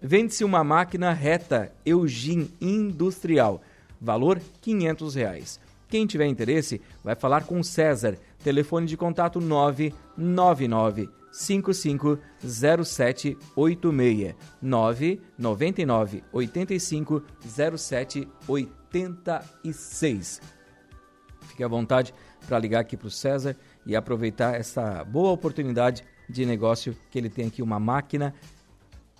Vende-se 0.00 0.44
uma 0.44 0.62
máquina 0.62 1.12
reta 1.12 1.72
Eugin 1.84 2.48
Industrial, 2.60 3.60
valor 4.00 4.40
500 4.60 5.16
reais. 5.16 5.58
Quem 5.88 6.06
tiver 6.06 6.26
interesse, 6.26 6.80
vai 7.02 7.16
falar 7.16 7.44
com 7.44 7.60
César. 7.62 8.18
Telefone 8.44 8.86
de 8.86 8.94
contato 8.96 9.40
999 9.40 11.08
550786 11.32 13.36
999 14.62 16.22
85 16.32 17.24
86. 18.46 20.40
Fique 21.48 21.64
à 21.64 21.68
vontade 21.68 22.14
para 22.46 22.58
ligar 22.58 22.80
aqui 22.80 22.96
para 22.96 23.08
o 23.08 23.10
César 23.10 23.54
e 23.84 23.96
aproveitar 23.96 24.54
essa 24.54 25.04
boa 25.04 25.32
oportunidade 25.32 26.04
de 26.28 26.46
negócio 26.46 26.96
que 27.10 27.18
ele 27.18 27.30
tem 27.30 27.48
aqui 27.48 27.62
uma 27.62 27.80
máquina 27.80 28.32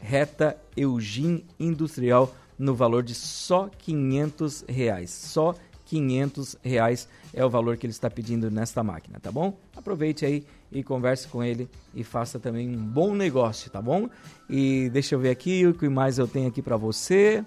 reta 0.00 0.56
Eugin 0.76 1.44
Industrial 1.58 2.34
no 2.58 2.74
valor 2.74 3.02
de 3.02 3.14
só 3.14 3.68
500 3.78 4.64
reais. 4.68 5.10
Só 5.10 5.54
500 5.86 6.56
reais 6.62 7.08
é 7.32 7.44
o 7.44 7.48
valor 7.48 7.76
que 7.76 7.86
ele 7.86 7.92
está 7.92 8.10
pedindo 8.10 8.50
nesta 8.50 8.82
máquina, 8.82 9.18
tá 9.20 9.32
bom? 9.32 9.56
Aproveite 9.74 10.26
aí 10.26 10.44
e 10.70 10.82
converse 10.82 11.26
com 11.28 11.42
ele 11.42 11.68
e 11.94 12.04
faça 12.04 12.38
também 12.38 12.68
um 12.68 12.76
bom 12.76 13.14
negócio, 13.14 13.70
tá 13.70 13.80
bom? 13.80 14.08
E 14.50 14.90
deixa 14.90 15.14
eu 15.14 15.18
ver 15.18 15.30
aqui 15.30 15.66
o 15.66 15.72
que 15.72 15.88
mais 15.88 16.18
eu 16.18 16.28
tenho 16.28 16.48
aqui 16.48 16.60
para 16.60 16.76
você 16.76 17.44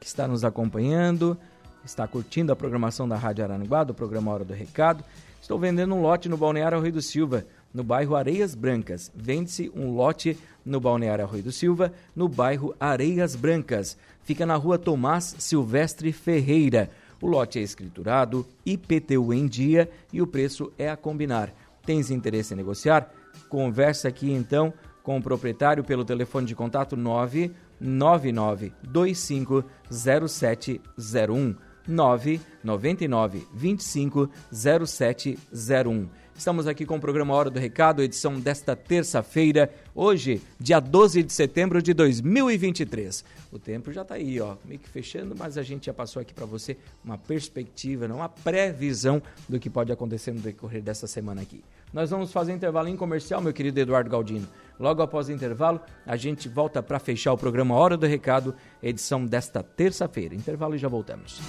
que 0.00 0.06
está 0.06 0.26
nos 0.26 0.44
acompanhando, 0.44 1.36
está 1.84 2.06
curtindo 2.06 2.52
a 2.52 2.56
programação 2.56 3.08
da 3.08 3.16
Rádio 3.16 3.44
Araranguá, 3.44 3.84
do 3.84 3.94
programa 3.94 4.32
Hora 4.32 4.44
do 4.44 4.54
Recado. 4.54 5.04
Estou 5.40 5.58
vendendo 5.58 5.94
um 5.94 6.02
lote 6.02 6.28
no 6.28 6.36
Balneário 6.36 6.80
Rui 6.80 6.90
do 6.90 7.00
Silva, 7.00 7.46
no 7.72 7.82
bairro 7.84 8.16
Areias 8.16 8.54
Brancas. 8.54 9.10
Vende-se 9.14 9.70
um 9.74 9.94
lote 9.94 10.36
no 10.64 10.80
Balneário 10.80 11.26
Rui 11.26 11.42
do 11.42 11.52
Silva, 11.52 11.92
no 12.14 12.28
bairro 12.28 12.74
Areias 12.78 13.34
Brancas. 13.36 13.96
Fica 14.22 14.44
na 14.44 14.56
rua 14.56 14.78
Tomás 14.78 15.36
Silvestre 15.38 16.12
Ferreira. 16.12 16.90
O 17.20 17.26
lote 17.26 17.58
é 17.58 17.62
escriturado, 17.62 18.46
IPTU 18.64 19.32
em 19.32 19.46
dia 19.46 19.90
e 20.12 20.22
o 20.22 20.26
preço 20.26 20.72
é 20.78 20.88
a 20.88 20.96
combinar. 20.96 21.52
Tens 21.84 22.10
interesse 22.10 22.54
em 22.54 22.56
negociar? 22.56 23.12
Conversa 23.48 24.08
aqui 24.08 24.30
então 24.30 24.72
com 25.02 25.16
o 25.16 25.22
proprietário 25.22 25.82
pelo 25.82 26.04
telefone 26.04 26.46
de 26.46 26.54
contato 26.54 26.94
999 26.96 28.72
25 28.82 29.64
0701 29.90 31.56
999 31.88 33.48
25 33.54 34.30
0701 34.52 36.08
Estamos 36.38 36.68
aqui 36.68 36.86
com 36.86 36.94
o 36.94 37.00
programa 37.00 37.34
Hora 37.34 37.50
do 37.50 37.58
Recado, 37.58 38.00
edição 38.00 38.38
desta 38.38 38.76
terça-feira, 38.76 39.68
hoje, 39.92 40.40
dia 40.58 40.78
12 40.78 41.24
de 41.24 41.32
setembro 41.32 41.82
de 41.82 41.92
2023. 41.92 43.24
O 43.50 43.58
tempo 43.58 43.92
já 43.92 44.02
está 44.02 44.14
aí, 44.14 44.40
ó, 44.40 44.54
meio 44.64 44.78
que 44.78 44.88
fechando, 44.88 45.34
mas 45.36 45.58
a 45.58 45.64
gente 45.64 45.86
já 45.86 45.92
passou 45.92 46.22
aqui 46.22 46.32
para 46.32 46.46
você 46.46 46.76
uma 47.04 47.18
perspectiva, 47.18 48.06
não, 48.06 48.18
uma 48.18 48.28
previsão 48.28 49.20
do 49.48 49.58
que 49.58 49.68
pode 49.68 49.90
acontecer 49.90 50.30
no 50.30 50.40
decorrer 50.40 50.80
dessa 50.80 51.08
semana 51.08 51.42
aqui. 51.42 51.60
Nós 51.92 52.08
vamos 52.08 52.30
fazer 52.30 52.52
intervalo 52.52 52.86
em 52.86 52.96
comercial, 52.96 53.40
meu 53.40 53.52
querido 53.52 53.80
Eduardo 53.80 54.08
Galdino. 54.08 54.46
Logo 54.78 55.02
após 55.02 55.26
o 55.26 55.32
intervalo, 55.32 55.80
a 56.06 56.16
gente 56.16 56.48
volta 56.48 56.80
para 56.80 57.00
fechar 57.00 57.32
o 57.32 57.36
programa 57.36 57.74
Hora 57.74 57.96
do 57.96 58.06
Recado, 58.06 58.54
edição 58.80 59.26
desta 59.26 59.60
terça-feira. 59.60 60.36
Intervalo 60.36 60.76
e 60.76 60.78
já 60.78 60.86
voltamos. 60.86 61.40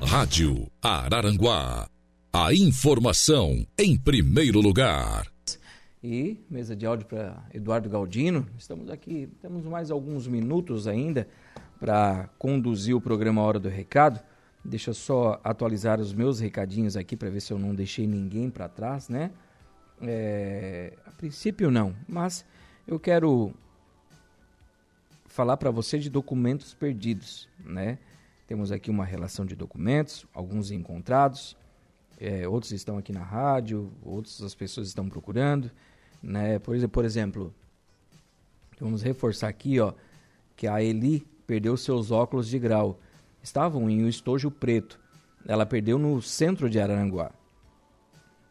Rádio 0.00 0.70
Araranguá. 0.80 1.88
A 2.38 2.52
informação 2.52 3.66
em 3.78 3.96
primeiro 3.96 4.60
lugar. 4.60 5.26
E 6.04 6.38
mesa 6.50 6.76
de 6.76 6.84
áudio 6.84 7.06
para 7.06 7.42
Eduardo 7.54 7.88
Galdino. 7.88 8.46
Estamos 8.58 8.90
aqui, 8.90 9.26
temos 9.40 9.64
mais 9.64 9.90
alguns 9.90 10.28
minutos 10.28 10.86
ainda 10.86 11.26
para 11.80 12.28
conduzir 12.38 12.94
o 12.94 13.00
programa 13.00 13.40
Hora 13.40 13.58
do 13.58 13.70
Recado. 13.70 14.20
Deixa 14.62 14.90
eu 14.90 14.94
só 14.94 15.40
atualizar 15.42 15.98
os 15.98 16.12
meus 16.12 16.38
recadinhos 16.38 16.94
aqui 16.94 17.16
para 17.16 17.30
ver 17.30 17.40
se 17.40 17.54
eu 17.54 17.58
não 17.58 17.74
deixei 17.74 18.06
ninguém 18.06 18.50
para 18.50 18.68
trás, 18.68 19.08
né? 19.08 19.30
É, 20.02 20.92
a 21.06 21.12
princípio 21.12 21.70
não, 21.70 21.96
mas 22.06 22.44
eu 22.86 23.00
quero 23.00 23.50
falar 25.24 25.56
para 25.56 25.70
você 25.70 25.98
de 25.98 26.10
documentos 26.10 26.74
perdidos, 26.74 27.48
né? 27.64 27.98
Temos 28.46 28.70
aqui 28.70 28.90
uma 28.90 29.06
relação 29.06 29.46
de 29.46 29.56
documentos, 29.56 30.26
alguns 30.34 30.70
encontrados, 30.70 31.56
é, 32.18 32.48
outros 32.48 32.72
estão 32.72 32.98
aqui 32.98 33.12
na 33.12 33.22
rádio, 33.22 33.92
outras 34.02 34.42
as 34.42 34.54
pessoas 34.54 34.88
estão 34.88 35.08
procurando, 35.08 35.70
né? 36.22 36.58
Por, 36.58 36.76
por 36.88 37.04
exemplo, 37.04 37.54
vamos 38.80 39.02
reforçar 39.02 39.48
aqui, 39.48 39.78
ó, 39.80 39.92
que 40.56 40.66
a 40.66 40.82
Eli 40.82 41.26
perdeu 41.46 41.76
seus 41.76 42.10
óculos 42.10 42.48
de 42.48 42.58
grau. 42.58 42.98
Estavam 43.42 43.90
em 43.90 44.04
um 44.04 44.08
estojo 44.08 44.50
preto. 44.50 44.98
ela 45.46 45.64
perdeu 45.64 45.96
no 45.98 46.20
centro 46.20 46.68
de 46.68 46.80
Araranguá. 46.80 47.30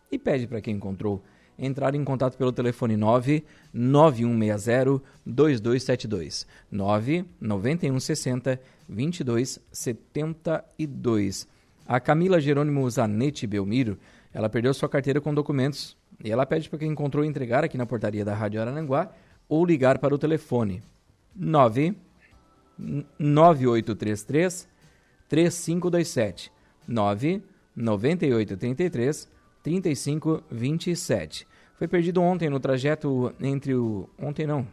E 0.10 0.18
pede 0.18 0.48
para 0.48 0.62
quem 0.62 0.76
encontrou 0.76 1.22
entrar 1.58 1.96
em 1.96 2.04
contato 2.04 2.38
pelo 2.38 2.52
telefone 2.52 2.98
99160 2.98 5.02
2272 5.26 6.46
99160 6.72 8.60
2272. 8.88 11.48
A 11.88 12.00
Camila 12.00 12.40
Jerônimo 12.40 12.90
Zanetti 12.90 13.46
Belmiro, 13.46 13.98
ela 14.34 14.50
perdeu 14.50 14.74
sua 14.74 14.90
carteira 14.90 15.22
com 15.22 15.34
documentos 15.34 15.96
e 16.24 16.32
ela 16.32 16.46
pede 16.46 16.70
para 16.70 16.80
quem 16.80 16.92
encontrou 16.92 17.24
entregar 17.24 17.64
aqui 17.64 17.78
na 17.78 17.86
portaria 17.86 18.26
da 18.26 18.34
Rádio 18.34 18.60
Arananguá 18.60 19.12
ou 19.48 19.64
ligar 19.66 20.00
para 20.00 20.16
o 20.16 20.18
telefone 20.18 20.82
9 21.36 21.96
9833 23.20 24.68
3527 25.30 26.52
9 26.88 27.44
9833 27.76 29.30
3527. 29.62 31.48
Foi 31.78 31.88
perdido 31.88 32.22
ontem 32.22 32.50
no 32.50 32.60
trajeto 32.60 33.34
entre 33.40 33.76
o 33.76 34.10
ontem 34.20 34.48
não. 34.48 34.68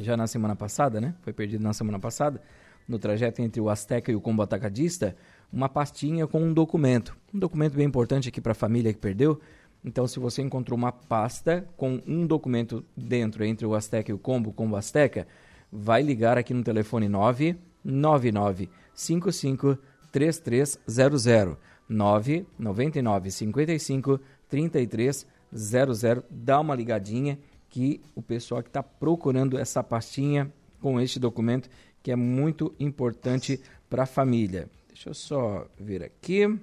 Já 0.00 0.16
na 0.16 0.26
semana 0.26 0.56
passada, 0.56 1.00
né? 1.00 1.14
Foi 1.22 1.32
perdido 1.32 1.62
na 1.62 1.72
semana 1.72 1.98
passada 1.98 2.40
no 2.88 2.98
trajeto 2.98 3.42
entre 3.42 3.60
o 3.60 3.68
Azteca 3.68 4.10
e 4.10 4.14
o 4.14 4.20
Combo 4.20 4.42
Atacadista, 4.42 5.16
uma 5.52 5.68
pastinha 5.68 6.26
com 6.26 6.40
um 6.40 6.52
documento. 6.52 7.16
Um 7.32 7.38
documento 7.38 7.74
bem 7.74 7.86
importante 7.86 8.28
aqui 8.28 8.40
para 8.40 8.52
a 8.52 8.54
família 8.54 8.92
que 8.92 8.98
perdeu. 8.98 9.40
Então, 9.84 10.06
se 10.06 10.18
você 10.18 10.40
encontrou 10.42 10.78
uma 10.78 10.92
pasta 10.92 11.68
com 11.76 12.00
um 12.06 12.26
documento 12.26 12.84
dentro 12.96 13.44
entre 13.44 13.66
o 13.66 13.74
Azteca 13.74 14.10
e 14.10 14.14
o 14.14 14.18
Combo, 14.18 14.50
o 14.50 14.52
Combo 14.52 14.76
Azteca, 14.76 15.26
vai 15.70 16.02
ligar 16.02 16.38
aqui 16.38 16.54
no 16.54 16.62
telefone 16.62 17.08
999 17.08 18.70
55 18.94 19.76
3300 20.10 21.56
999 21.88 23.30
55 23.30 24.20
3300. 24.48 26.24
Dá 26.30 26.60
uma 26.60 26.74
ligadinha 26.74 27.38
que 27.68 28.00
o 28.14 28.22
pessoal 28.22 28.62
que 28.62 28.68
está 28.68 28.82
procurando 28.82 29.58
essa 29.58 29.82
pastinha 29.82 30.52
com 30.80 31.00
este 31.00 31.18
documento 31.18 31.68
que 32.02 32.12
é 32.12 32.16
muito 32.16 32.74
importante 32.78 33.60
para 33.88 34.02
a 34.02 34.06
família. 34.06 34.68
Deixa 35.02 35.10
eu 35.10 35.14
só 35.14 35.66
ver 35.76 36.04
aqui. 36.04 36.60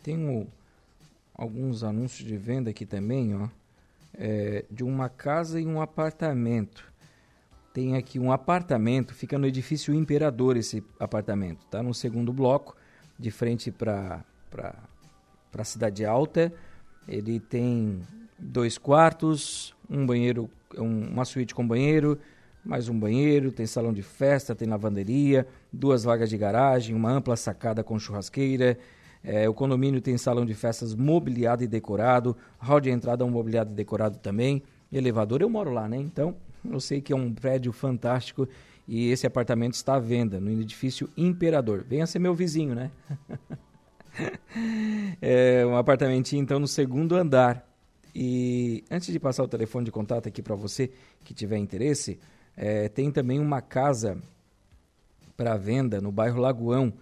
Tenho 0.00 0.46
alguns 1.34 1.82
anúncios 1.82 2.24
de 2.28 2.36
venda 2.36 2.70
aqui 2.70 2.86
também, 2.86 3.34
ó, 3.34 3.48
é, 4.14 4.64
de 4.70 4.84
uma 4.84 5.08
casa 5.08 5.60
e 5.60 5.66
um 5.66 5.80
apartamento. 5.80 6.84
Tem 7.74 7.96
aqui 7.96 8.20
um 8.20 8.30
apartamento, 8.30 9.12
fica 9.12 9.36
no 9.36 9.44
edifício 9.48 9.92
Imperador 9.92 10.56
esse 10.56 10.84
apartamento, 11.00 11.66
tá? 11.66 11.82
No 11.82 11.92
segundo 11.92 12.32
bloco, 12.32 12.76
de 13.18 13.32
frente 13.32 13.72
para 13.72 14.24
a 15.52 15.64
Cidade 15.64 16.04
Alta. 16.04 16.54
Ele 17.08 17.40
tem 17.40 18.02
dois 18.38 18.78
quartos, 18.78 19.74
um 19.90 20.06
banheiro, 20.06 20.48
um, 20.76 21.08
uma 21.08 21.24
suíte 21.24 21.56
com 21.56 21.66
banheiro, 21.66 22.20
mais 22.64 22.88
um 22.88 22.98
banheiro, 22.98 23.52
tem 23.52 23.66
salão 23.66 23.92
de 23.92 24.02
festa, 24.02 24.54
tem 24.54 24.68
lavanderia, 24.68 25.46
duas 25.72 26.04
vagas 26.04 26.28
de 26.28 26.36
garagem, 26.36 26.94
uma 26.94 27.10
ampla 27.10 27.36
sacada 27.36 27.82
com 27.82 27.98
churrasqueira. 27.98 28.78
É, 29.22 29.48
o 29.48 29.54
condomínio 29.54 30.00
tem 30.00 30.16
salão 30.16 30.44
de 30.46 30.54
festas 30.54 30.94
mobiliado 30.94 31.64
e 31.64 31.66
decorado, 31.66 32.36
hall 32.58 32.80
de 32.80 32.90
entrada 32.90 33.26
mobiliado 33.26 33.72
e 33.72 33.74
decorado 33.74 34.18
também, 34.18 34.62
elevador. 34.92 35.42
Eu 35.42 35.50
moro 35.50 35.70
lá, 35.70 35.88
né? 35.88 35.96
Então, 35.96 36.36
eu 36.64 36.80
sei 36.80 37.00
que 37.00 37.12
é 37.12 37.16
um 37.16 37.32
prédio 37.32 37.72
fantástico 37.72 38.48
e 38.86 39.10
esse 39.10 39.26
apartamento 39.26 39.74
está 39.74 39.96
à 39.96 39.98
venda 39.98 40.40
no 40.40 40.50
edifício 40.50 41.10
Imperador. 41.16 41.84
Venha 41.86 42.06
ser 42.06 42.18
meu 42.18 42.34
vizinho, 42.34 42.74
né? 42.74 42.90
é 45.20 45.64
um 45.66 45.76
apartamentinho 45.76 46.42
então 46.42 46.58
no 46.58 46.68
segundo 46.68 47.14
andar. 47.14 47.66
E 48.14 48.84
antes 48.90 49.12
de 49.12 49.20
passar 49.20 49.44
o 49.44 49.48
telefone 49.48 49.84
de 49.84 49.92
contato 49.92 50.26
aqui 50.26 50.42
para 50.42 50.54
você 50.54 50.90
que 51.22 51.34
tiver 51.34 51.58
interesse, 51.58 52.18
é, 52.60 52.88
tem 52.88 53.12
também 53.12 53.38
uma 53.38 53.62
casa 53.62 54.18
para 55.36 55.56
venda 55.56 56.00
no 56.00 56.10
bairro 56.10 56.40
Lagoão. 56.40 56.92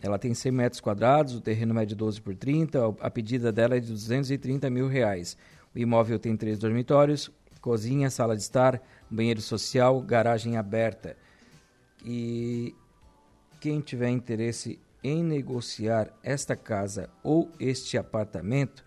Ela 0.00 0.16
tem 0.16 0.32
100 0.32 0.52
metros 0.52 0.80
quadrados, 0.80 1.34
o 1.34 1.40
terreno 1.40 1.76
é 1.80 1.84
de 1.84 1.96
12 1.96 2.20
por 2.20 2.36
30, 2.36 2.94
a 3.00 3.10
pedida 3.10 3.50
dela 3.50 3.76
é 3.76 3.80
de 3.80 3.90
230 3.90 4.70
mil 4.70 4.86
reais. 4.86 5.36
O 5.74 5.78
imóvel 5.78 6.20
tem 6.20 6.36
três 6.36 6.60
dormitórios, 6.60 7.28
cozinha, 7.60 8.08
sala 8.10 8.36
de 8.36 8.42
estar, 8.42 8.80
banheiro 9.10 9.40
social, 9.40 10.00
garagem 10.00 10.56
aberta. 10.56 11.16
E 12.04 12.72
quem 13.60 13.80
tiver 13.80 14.10
interesse 14.10 14.78
em 15.02 15.24
negociar 15.24 16.12
esta 16.22 16.54
casa 16.54 17.10
ou 17.24 17.50
este 17.58 17.98
apartamento, 17.98 18.84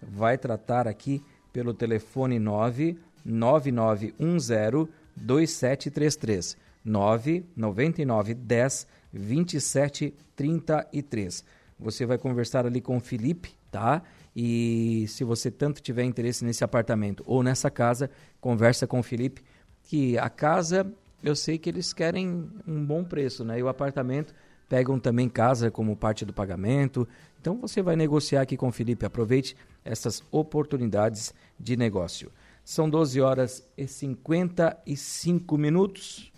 vai 0.00 0.38
tratar 0.38 0.86
aqui 0.86 1.20
pelo 1.52 1.74
telefone 1.74 2.38
99910 2.38 4.99
2733 5.20 6.56
999 6.84 8.34
10 8.34 8.86
27 9.12 10.14
33. 10.36 11.44
Você 11.78 12.06
vai 12.06 12.18
conversar 12.18 12.66
ali 12.66 12.80
com 12.80 12.96
o 12.96 13.00
Felipe, 13.00 13.54
tá? 13.70 14.02
E 14.34 15.06
se 15.08 15.24
você 15.24 15.50
tanto 15.50 15.82
tiver 15.82 16.04
interesse 16.04 16.44
nesse 16.44 16.62
apartamento 16.62 17.22
ou 17.26 17.42
nessa 17.42 17.70
casa, 17.70 18.10
conversa 18.40 18.86
com 18.86 19.00
o 19.00 19.02
Felipe, 19.02 19.42
que 19.82 20.16
a 20.18 20.28
casa 20.28 20.92
eu 21.22 21.36
sei 21.36 21.58
que 21.58 21.68
eles 21.68 21.92
querem 21.92 22.50
um 22.66 22.84
bom 22.84 23.04
preço, 23.04 23.44
né? 23.44 23.58
E 23.58 23.62
o 23.62 23.68
apartamento 23.68 24.34
pegam 24.68 24.98
também 24.98 25.28
casa 25.28 25.70
como 25.70 25.96
parte 25.96 26.24
do 26.24 26.32
pagamento. 26.32 27.06
Então 27.40 27.58
você 27.60 27.82
vai 27.82 27.96
negociar 27.96 28.42
aqui 28.42 28.56
com 28.56 28.68
o 28.68 28.72
Felipe. 28.72 29.04
Aproveite 29.04 29.56
essas 29.84 30.22
oportunidades 30.30 31.34
de 31.58 31.76
negócio. 31.76 32.30
São 32.64 32.88
12 32.88 33.20
horas 33.20 33.66
e 33.76 33.86
55 33.86 35.58
minutos. 35.58 36.32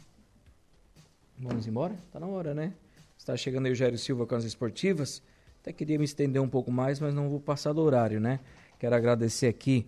Vamos 1.38 1.66
embora? 1.66 1.94
Está 2.06 2.20
na 2.20 2.26
hora, 2.26 2.54
né? 2.54 2.72
Está 3.18 3.36
chegando 3.36 3.66
aí 3.66 3.72
o 3.72 3.74
Jairo 3.74 3.98
Silva 3.98 4.26
com 4.26 4.34
as 4.34 4.44
esportivas. 4.44 5.22
Até 5.60 5.72
queria 5.72 5.98
me 5.98 6.04
estender 6.04 6.40
um 6.42 6.48
pouco 6.48 6.72
mais, 6.72 6.98
mas 6.98 7.14
não 7.14 7.28
vou 7.28 7.40
passar 7.40 7.72
do 7.72 7.80
horário, 7.80 8.20
né? 8.20 8.40
Quero 8.78 8.96
agradecer 8.96 9.46
aqui 9.46 9.86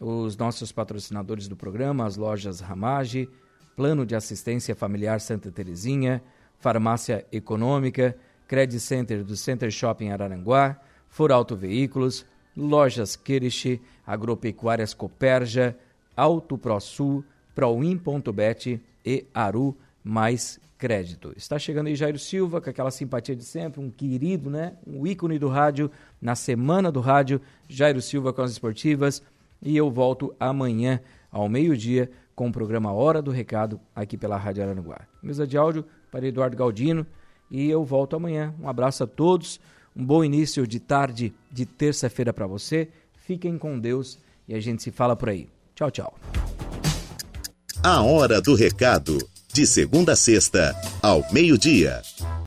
os 0.00 0.36
nossos 0.36 0.72
patrocinadores 0.72 1.48
do 1.48 1.56
programa, 1.56 2.04
as 2.04 2.16
lojas 2.16 2.60
Ramage, 2.60 3.28
Plano 3.76 4.04
de 4.04 4.14
Assistência 4.14 4.74
Familiar 4.74 5.20
Santa 5.20 5.50
Terezinha, 5.50 6.22
Farmácia 6.58 7.26
Econômica, 7.32 8.16
Credit 8.46 8.80
Center 8.80 9.24
do 9.24 9.36
Center 9.36 9.70
Shopping 9.70 10.10
Araranguá, 10.10 10.78
Foralto 11.08 11.56
Veículos, 11.56 12.26
Lojas 12.56 13.16
Kirish, 13.16 13.80
Agropecuárias 14.06 14.94
Coperja, 14.94 15.76
Auto 16.16 16.56
ProSul, 16.56 17.24
Proin.bet 17.54 18.80
e 19.04 19.26
Aru 19.34 19.76
Mais 20.02 20.60
Crédito. 20.78 21.32
Está 21.36 21.58
chegando 21.58 21.86
aí 21.86 21.96
Jairo 21.96 22.18
Silva, 22.18 22.60
com 22.60 22.68
aquela 22.68 22.90
simpatia 22.90 23.34
de 23.34 23.44
sempre, 23.44 23.80
um 23.80 23.90
querido, 23.90 24.50
né? 24.50 24.74
Um 24.86 25.06
ícone 25.06 25.38
do 25.38 25.48
rádio, 25.48 25.90
na 26.20 26.34
semana 26.34 26.92
do 26.92 27.00
rádio, 27.00 27.40
Jairo 27.68 28.02
Silva 28.02 28.32
com 28.32 28.42
as 28.42 28.50
esportivas. 28.50 29.22
E 29.62 29.76
eu 29.76 29.90
volto 29.90 30.34
amanhã, 30.38 31.00
ao 31.30 31.48
meio-dia, 31.48 32.10
com 32.34 32.48
o 32.48 32.52
programa 32.52 32.92
Hora 32.92 33.22
do 33.22 33.30
Recado, 33.30 33.80
aqui 33.94 34.16
pela 34.16 34.36
Rádio 34.36 34.62
Araranguá. 34.62 35.02
Mesa 35.22 35.46
de 35.46 35.56
áudio 35.56 35.84
para 36.10 36.26
Eduardo 36.26 36.56
Galdino. 36.56 37.06
E 37.50 37.70
eu 37.70 37.84
volto 37.84 38.16
amanhã. 38.16 38.54
Um 38.60 38.68
abraço 38.68 39.04
a 39.04 39.06
todos. 39.06 39.60
Um 39.96 40.04
bom 40.04 40.24
início 40.24 40.66
de 40.66 40.80
tarde 40.80 41.32
de 41.50 41.64
terça-feira 41.64 42.32
para 42.32 42.46
você. 42.46 42.88
Fiquem 43.26 43.56
com 43.56 43.78
Deus 43.78 44.18
e 44.48 44.54
a 44.54 44.60
gente 44.60 44.82
se 44.82 44.90
fala 44.90 45.14
por 45.14 45.28
aí. 45.28 45.48
Tchau, 45.74 45.90
tchau. 45.90 46.18
A 47.82 48.02
Hora 48.02 48.40
do 48.40 48.54
Recado. 48.54 49.18
De 49.52 49.66
segunda 49.66 50.12
a 50.12 50.16
sexta, 50.16 50.74
ao 51.00 51.24
meio-dia. 51.32 52.02